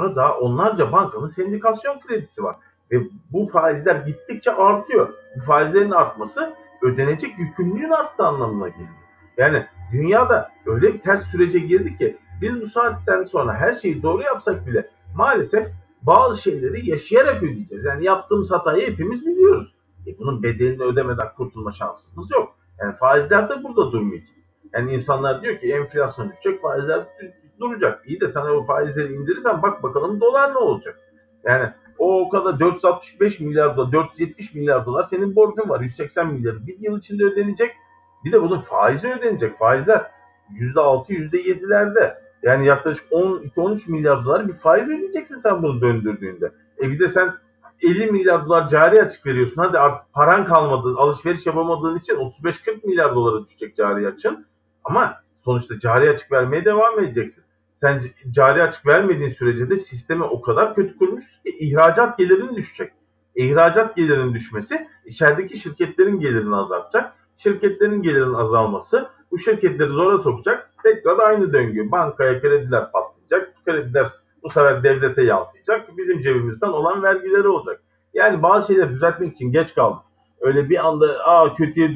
sonra 0.01 0.17
daha 0.17 0.39
onlarca 0.39 0.93
bankanın 0.93 1.29
sendikasyon 1.29 2.01
kredisi 2.01 2.43
var. 2.43 2.57
Ve 2.93 3.01
bu 3.33 3.49
faizler 3.49 3.97
gittikçe 3.97 4.53
artıyor. 4.53 5.09
Bu 5.37 5.41
faizlerin 5.41 5.91
artması 5.91 6.55
ödenecek 6.83 7.39
yükümlülüğün 7.39 7.91
arttığı 7.91 8.25
anlamına 8.25 8.69
geliyor. 8.69 8.89
Yani 9.37 9.67
dünyada 9.93 10.51
öyle 10.67 10.95
bir 10.95 11.01
ters 11.01 11.25
sürece 11.25 11.59
girdi 11.59 11.99
ki 11.99 12.17
biz 12.43 12.61
bu 12.63 12.69
saatten 12.69 13.25
sonra 13.25 13.55
her 13.55 13.75
şeyi 13.75 14.03
doğru 14.03 14.23
yapsak 14.23 14.67
bile 14.67 14.89
maalesef 15.17 15.69
bazı 16.03 16.43
şeyleri 16.43 16.91
yaşayarak 16.91 17.43
ödeyeceğiz. 17.43 17.85
Yani 17.85 18.05
yaptığımız 18.05 18.51
hatayı 18.51 18.91
hepimiz 18.91 19.27
biliyoruz. 19.27 19.75
E 20.07 20.19
bunun 20.19 20.43
bedelini 20.43 20.83
ödemeden 20.83 21.29
kurtulma 21.37 21.73
şansımız 21.73 22.31
yok. 22.31 22.55
Yani 22.81 22.97
faizler 22.97 23.49
de 23.49 23.65
burada 23.65 23.93
durmayacak. 23.93 24.37
Yani 24.75 24.95
insanlar 24.95 25.43
diyor 25.43 25.61
ki 25.61 25.73
enflasyon 25.73 26.31
düşecek, 26.31 26.63
faizler 26.63 27.07
duracak. 27.61 28.03
İyi 28.07 28.21
de 28.21 28.29
sana 28.29 28.53
o 28.53 28.65
faizleri 28.65 29.13
indirirsen 29.13 29.63
bak 29.63 29.83
bakalım 29.83 30.21
dolar 30.21 30.55
ne 30.55 30.59
olacak? 30.59 30.99
Yani 31.45 31.71
o 31.99 32.21
o 32.21 32.29
kadar 32.29 32.61
465 32.61 33.41
milyar 33.41 33.77
dolar, 33.77 33.93
470 33.93 34.55
milyar 34.55 34.87
dolar 34.87 35.05
senin 35.05 35.37
borcun 35.37 35.69
var. 35.69 35.81
180 35.81 36.27
milyar 36.33 36.67
bir 36.67 36.79
yıl 36.81 36.99
içinde 36.99 37.25
ödenecek. 37.25 37.73
Bir 38.25 38.33
de 38.33 38.43
bunun 38.43 38.61
faizi 38.61 39.09
ödenecek. 39.09 39.59
Faizler 39.59 40.11
%6, 40.51 41.13
%7'lerde. 41.13 42.15
Yani 42.43 42.67
yaklaşık 42.67 43.13
12-13 43.13 43.91
milyar 43.91 44.25
dolar 44.25 44.49
bir 44.49 44.55
faiz 44.55 44.89
ödeyeceksin 44.89 45.37
sen 45.37 45.63
bunu 45.63 45.81
döndürdüğünde. 45.81 46.53
E 46.83 46.91
bir 46.91 46.99
de 46.99 47.09
sen 47.09 47.35
50 47.83 48.13
milyar 48.13 48.47
dolar 48.47 48.69
cari 48.69 49.03
açık 49.03 49.27
veriyorsun. 49.27 49.63
Hadi 49.63 49.79
artık 49.79 50.13
paran 50.13 50.47
kalmadı, 50.47 50.95
alışveriş 50.97 51.47
yapamadığın 51.47 51.99
için 51.99 52.15
35-40 52.15 52.87
milyar 52.87 53.15
dolara 53.15 53.45
düşecek 53.47 53.77
cari 53.77 54.09
açın. 54.09 54.47
Ama 54.85 55.15
sonuçta 55.45 55.79
cari 55.79 56.11
açık 56.11 56.33
vermeye 56.33 56.65
devam 56.65 57.01
edeceksin. 57.01 57.45
Sen 57.81 58.03
cari 58.31 58.63
açık 58.63 58.87
vermediğin 58.87 59.31
sürece 59.31 59.71
de 59.71 59.79
sistemi 59.79 60.25
o 60.25 60.41
kadar 60.41 60.75
kötü 60.75 60.99
kurmuş 60.99 61.25
ki 61.25 61.57
ihracat 61.59 62.19
gelirinin 62.19 62.57
düşecek. 62.57 62.93
İhracat 63.35 63.97
gelirinin 63.97 64.35
düşmesi 64.35 64.89
içerideki 65.07 65.59
şirketlerin 65.59 66.21
gelirini 66.21 66.57
azaltacak. 66.57 67.13
Şirketlerin 67.39 68.03
gelirinin 68.03 68.35
azalması 68.35 69.09
bu 69.31 69.39
şirketleri 69.39 69.89
zora 69.89 70.19
sokacak. 70.19 70.71
Tekrar 70.83 71.19
aynı 71.19 71.53
döngü. 71.53 71.91
Bankaya 71.91 72.41
krediler 72.41 72.93
patlayacak. 72.93 73.65
Krediler 73.65 74.13
bu 74.43 74.51
sefer 74.51 74.83
devlete 74.83 75.23
yansıyacak. 75.23 75.97
Bizim 75.99 76.23
cebimizden 76.23 76.69
olan 76.69 77.03
vergileri 77.03 77.49
olacak. 77.49 77.83
Yani 78.15 78.43
bazı 78.43 78.67
şeyleri 78.67 78.91
düzeltmek 78.91 79.33
için 79.33 79.53
geç 79.53 79.75
kaldık. 79.75 80.03
Öyle 80.41 80.71
bir 80.71 80.87
anda 80.87 81.07
aa 81.25 81.55
kötüye 81.55 81.91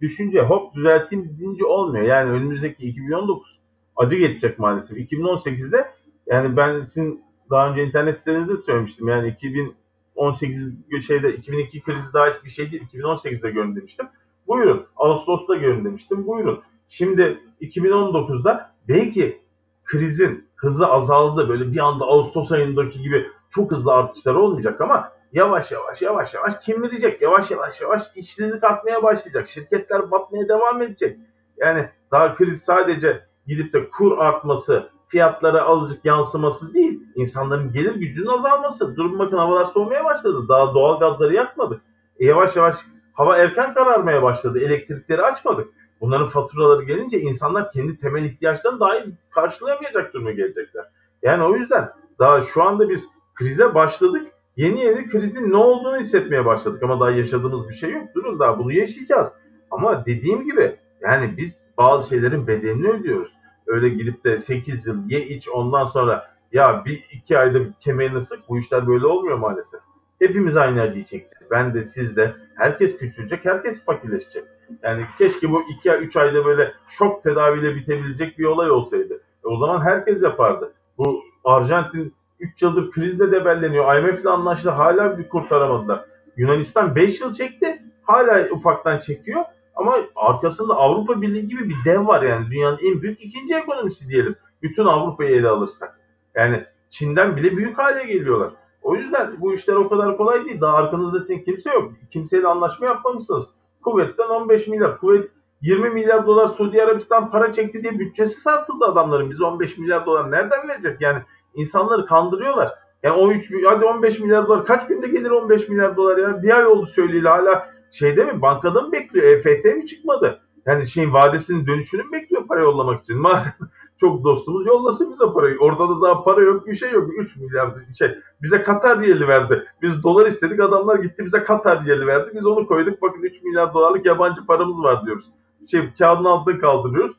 düşünce 0.00 0.42
hop 0.42 0.74
düzelteyim 0.74 1.36
deyince 1.38 1.64
olmuyor. 1.64 2.04
Yani 2.04 2.30
önümüzdeki 2.30 2.86
2019 2.86 3.59
acı 4.00 4.16
geçecek 4.16 4.58
maalesef. 4.58 4.98
2018'de 4.98 5.90
yani 6.26 6.56
ben 6.56 6.82
sizin 6.82 7.24
daha 7.50 7.70
önce 7.70 7.84
internet 7.84 8.18
sitenizde 8.18 8.56
söylemiştim. 8.56 9.08
Yani 9.08 9.28
2018 9.28 10.72
şeyde 11.06 11.34
2002 11.34 11.82
krizi 11.82 12.12
daha 12.12 12.26
hiçbir 12.26 12.50
şey 12.50 12.72
değil. 12.72 12.82
2018'de 12.92 13.50
görün 13.50 13.76
demiştim. 13.76 14.06
Buyurun. 14.48 14.86
Ağustos'ta 14.96 15.54
görün 15.54 15.84
demiştim. 15.84 16.26
Buyurun. 16.26 16.62
Şimdi 16.88 17.38
2019'da 17.60 18.70
belki 18.88 19.40
krizin 19.84 20.48
hızı 20.56 20.86
azaldı. 20.86 21.48
Böyle 21.48 21.72
bir 21.72 21.78
anda 21.78 22.04
Ağustos 22.04 22.52
ayındaki 22.52 23.02
gibi 23.02 23.26
çok 23.50 23.70
hızlı 23.70 23.92
artışlar 23.92 24.34
olmayacak 24.34 24.80
ama 24.80 25.12
yavaş 25.32 25.72
yavaş 25.72 26.02
yavaş 26.02 26.34
yavaş 26.34 26.54
kimleyecek. 26.64 27.22
Yavaş 27.22 27.50
yavaş 27.50 27.80
yavaş 27.80 28.02
işsizlik 28.14 28.64
artmaya 28.64 29.02
başlayacak. 29.02 29.48
Şirketler 29.48 30.10
batmaya 30.10 30.48
devam 30.48 30.82
edecek. 30.82 31.18
Yani 31.56 31.88
daha 32.12 32.34
kriz 32.34 32.62
sadece 32.62 33.29
gidip 33.46 33.72
de 33.72 33.90
kur 33.90 34.18
artması, 34.18 34.90
fiyatlara 35.08 35.62
azıcık 35.62 36.04
yansıması 36.04 36.74
değil. 36.74 37.02
insanların 37.14 37.72
gelir 37.72 37.94
gücünün 37.94 38.26
azalması. 38.26 38.96
Durum 38.96 39.18
bakın 39.18 39.36
havalar 39.36 39.64
soğumaya 39.64 40.04
başladı. 40.04 40.48
Daha 40.48 40.74
doğal 40.74 41.00
gazları 41.00 41.34
yakmadık. 41.34 41.82
E 42.18 42.26
yavaş 42.26 42.56
yavaş 42.56 42.76
hava 43.12 43.36
erken 43.36 43.74
kararmaya 43.74 44.22
başladı. 44.22 44.60
Elektrikleri 44.60 45.22
açmadık. 45.22 45.68
Bunların 46.00 46.28
faturaları 46.28 46.82
gelince 46.82 47.20
insanlar 47.20 47.72
kendi 47.72 48.00
temel 48.00 48.24
ihtiyaçlarını 48.24 48.80
dahi 48.80 49.04
karşılayamayacak 49.30 50.14
duruma 50.14 50.30
gelecekler. 50.30 50.84
Yani 51.22 51.42
o 51.42 51.56
yüzden 51.56 51.90
daha 52.18 52.42
şu 52.42 52.62
anda 52.62 52.88
biz 52.88 53.04
krize 53.34 53.74
başladık. 53.74 54.26
Yeni 54.56 54.80
yeni 54.80 55.08
krizin 55.08 55.50
ne 55.50 55.56
olduğunu 55.56 55.98
hissetmeye 55.98 56.44
başladık 56.44 56.82
ama 56.82 57.00
daha 57.00 57.10
yaşadığımız 57.10 57.68
bir 57.68 57.74
şey 57.74 57.90
yok. 57.90 58.04
Durun 58.14 58.38
daha 58.38 58.58
bunu 58.58 58.72
yaşayacağız. 58.72 59.32
Ama 59.70 60.06
dediğim 60.06 60.44
gibi 60.44 60.76
yani 61.00 61.36
biz 61.36 61.59
bazı 61.80 62.08
şeylerin 62.08 62.46
bedelini 62.46 62.88
ödüyoruz. 62.88 63.32
Öyle 63.66 63.88
gidip 63.88 64.24
de 64.24 64.40
8 64.40 64.86
yıl 64.86 65.10
ye 65.10 65.26
iç 65.26 65.48
ondan 65.48 65.86
sonra 65.86 66.30
ya 66.52 66.84
bir 66.84 67.04
iki 67.12 67.38
ayda 67.38 67.60
bir 67.60 67.72
kemerini 67.80 68.24
sık 68.24 68.48
bu 68.48 68.58
işler 68.58 68.86
böyle 68.86 69.06
olmuyor 69.06 69.38
maalesef. 69.38 69.80
Hepimiz 70.18 70.56
aynı 70.56 70.80
acıyı 70.80 71.04
çekeceğiz. 71.04 71.50
Ben 71.50 71.74
de 71.74 71.86
siz 71.86 72.16
de. 72.16 72.34
Herkes 72.54 72.96
küçülecek, 72.96 73.44
herkes 73.44 73.84
fakirleşecek. 73.84 74.44
Yani 74.82 75.04
keşke 75.18 75.50
bu 75.50 75.62
iki 75.70 75.92
ay, 75.92 76.04
üç 76.04 76.16
ayda 76.16 76.44
böyle 76.44 76.72
şok 76.88 77.22
tedaviyle 77.22 77.76
bitebilecek 77.76 78.38
bir 78.38 78.44
olay 78.44 78.70
olsaydı. 78.70 79.14
E 79.44 79.48
o 79.48 79.56
zaman 79.58 79.80
herkes 79.80 80.22
yapardı. 80.22 80.72
Bu 80.98 81.22
Arjantin 81.44 82.14
3 82.40 82.62
yıldır 82.62 82.90
krizle 82.90 83.32
debelleniyor. 83.32 83.96
IMF 83.96 84.20
ile 84.20 84.28
anlaştı 84.28 84.70
hala 84.70 85.18
bir 85.18 85.28
kurtaramadılar. 85.28 86.04
Yunanistan 86.36 86.94
5 86.94 87.20
yıl 87.20 87.34
çekti. 87.34 87.82
Hala 88.02 88.48
ufaktan 88.50 88.98
çekiyor. 88.98 89.44
Ama 89.80 89.96
arkasında 90.16 90.74
Avrupa 90.74 91.22
Birliği 91.22 91.48
gibi 91.48 91.68
bir 91.68 91.76
dev 91.84 92.06
var 92.06 92.22
yani. 92.22 92.50
Dünyanın 92.50 92.78
en 92.82 93.02
büyük 93.02 93.20
ikinci 93.20 93.54
ekonomisi 93.54 94.08
diyelim. 94.08 94.36
Bütün 94.62 94.84
Avrupa'yı 94.84 95.30
ele 95.30 95.48
alırsak. 95.48 96.00
Yani 96.34 96.64
Çin'den 96.90 97.36
bile 97.36 97.56
büyük 97.56 97.78
hale 97.78 98.04
geliyorlar. 98.04 98.50
O 98.82 98.96
yüzden 98.96 99.40
bu 99.40 99.54
işler 99.54 99.74
o 99.74 99.88
kadar 99.88 100.16
kolay 100.16 100.44
değil. 100.44 100.60
Daha 100.60 100.76
arkanızda 100.76 101.20
sizin 101.20 101.38
kimse 101.38 101.70
yok. 101.70 101.92
Kimseyle 102.12 102.46
anlaşma 102.46 102.86
yapmamışsınız. 102.86 103.44
Kuvvetten 103.82 104.28
15 104.28 104.66
milyar. 104.66 104.98
Kuvvet 104.98 105.30
20 105.62 105.90
milyar 105.90 106.26
dolar 106.26 106.48
Suudi 106.48 106.82
Arabistan 106.82 107.30
para 107.30 107.52
çekti 107.52 107.82
diye 107.82 107.98
bütçesi 107.98 108.40
sarsıldı 108.40 108.84
adamların. 108.84 109.30
Biz 109.30 109.40
15 109.40 109.78
milyar 109.78 110.06
dolar 110.06 110.30
nereden 110.30 110.68
verecek? 110.68 111.00
Yani 111.00 111.18
insanları 111.54 112.06
kandırıyorlar. 112.06 112.74
Yani 113.02 113.16
13 113.16 113.52
hadi 113.66 113.84
15 113.84 114.18
milyar 114.18 114.46
dolar 114.46 114.66
kaç 114.66 114.86
günde 114.86 115.08
gelir 115.08 115.30
15 115.30 115.68
milyar 115.68 115.96
dolar 115.96 116.18
ya? 116.18 116.42
Bir 116.42 116.56
ay 116.56 116.66
oldu 116.66 116.86
söyleyeli 116.86 117.28
hala 117.28 117.69
şeyde 117.92 118.24
mi 118.24 118.42
bankada 118.42 118.82
mı 118.82 118.92
bekliyor? 118.92 119.26
EFT 119.26 119.64
mi 119.64 119.86
çıkmadı? 119.86 120.40
Yani 120.66 120.88
şeyin 120.88 121.12
vadesinin 121.12 121.66
dönüşünü 121.66 122.02
mü 122.02 122.12
bekliyor 122.12 122.46
para 122.46 122.60
yollamak 122.60 123.02
için? 123.02 123.24
çok 124.00 124.24
dostumuz 124.24 124.66
yollasın 124.66 125.12
bize 125.12 125.32
parayı. 125.32 125.58
Orada 125.58 125.88
da 125.88 126.00
daha 126.00 126.24
para 126.24 126.40
yok 126.40 126.66
bir 126.66 126.76
şey 126.76 126.90
yok. 126.90 127.10
3 127.18 127.36
milyar 127.36 127.70
şey. 127.98 128.14
Bize 128.42 128.62
Katar 128.62 129.02
diyeli 129.02 129.28
verdi. 129.28 129.64
Biz 129.82 130.02
dolar 130.02 130.26
istedik 130.26 130.60
adamlar 130.60 130.96
gitti 130.96 131.24
bize 131.24 131.44
Katar 131.44 131.84
diyeli 131.84 132.06
verdi. 132.06 132.30
Biz 132.34 132.46
onu 132.46 132.66
koyduk 132.66 133.02
bakın 133.02 133.22
3 133.22 133.42
milyar 133.42 133.74
dolarlık 133.74 134.06
yabancı 134.06 134.46
paramız 134.46 134.82
var 134.82 135.06
diyoruz. 135.06 135.24
Şey 135.70 135.88
kağıdın 135.98 136.24
altına 136.24 136.58
kaldırıyoruz. 136.58 137.16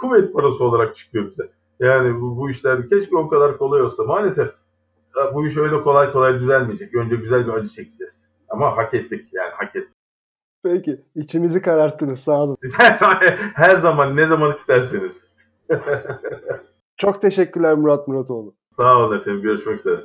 Kuvvet 0.00 0.34
parası 0.34 0.64
olarak 0.64 0.96
çıkıyor 0.96 1.26
bize. 1.30 1.50
Yani 1.80 2.20
bu, 2.20 2.36
bu 2.36 2.50
işler 2.50 2.88
keşke 2.88 3.16
o 3.16 3.28
kadar 3.28 3.58
kolay 3.58 3.82
olsa. 3.82 4.04
Maalesef 4.04 4.48
bu 5.34 5.46
iş 5.46 5.56
öyle 5.56 5.82
kolay 5.82 6.12
kolay 6.12 6.40
düzelmeyecek. 6.40 6.94
Önce 6.94 7.16
güzel 7.16 7.46
bir 7.46 7.52
acı 7.52 7.68
çekeceğiz. 7.68 8.14
Ama 8.48 8.76
hak 8.76 8.94
ettik 8.94 9.28
yani 9.32 9.50
hak 9.50 9.76
ettik. 9.76 9.89
Peki 10.62 11.00
içimizi 11.14 11.62
kararttınız 11.62 12.20
sağ 12.20 12.42
olun. 12.42 12.56
Her 13.54 13.76
zaman 13.76 14.16
ne 14.16 14.26
zaman 14.26 14.52
isterseniz. 14.52 15.12
Çok 16.96 17.20
teşekkürler 17.20 17.74
Murat 17.74 18.08
Muratoğlu. 18.08 18.54
Sağ 18.76 18.98
olun 18.98 19.20
efendim. 19.20 19.42
Görüşmek 19.42 19.80
üzere. 19.80 20.04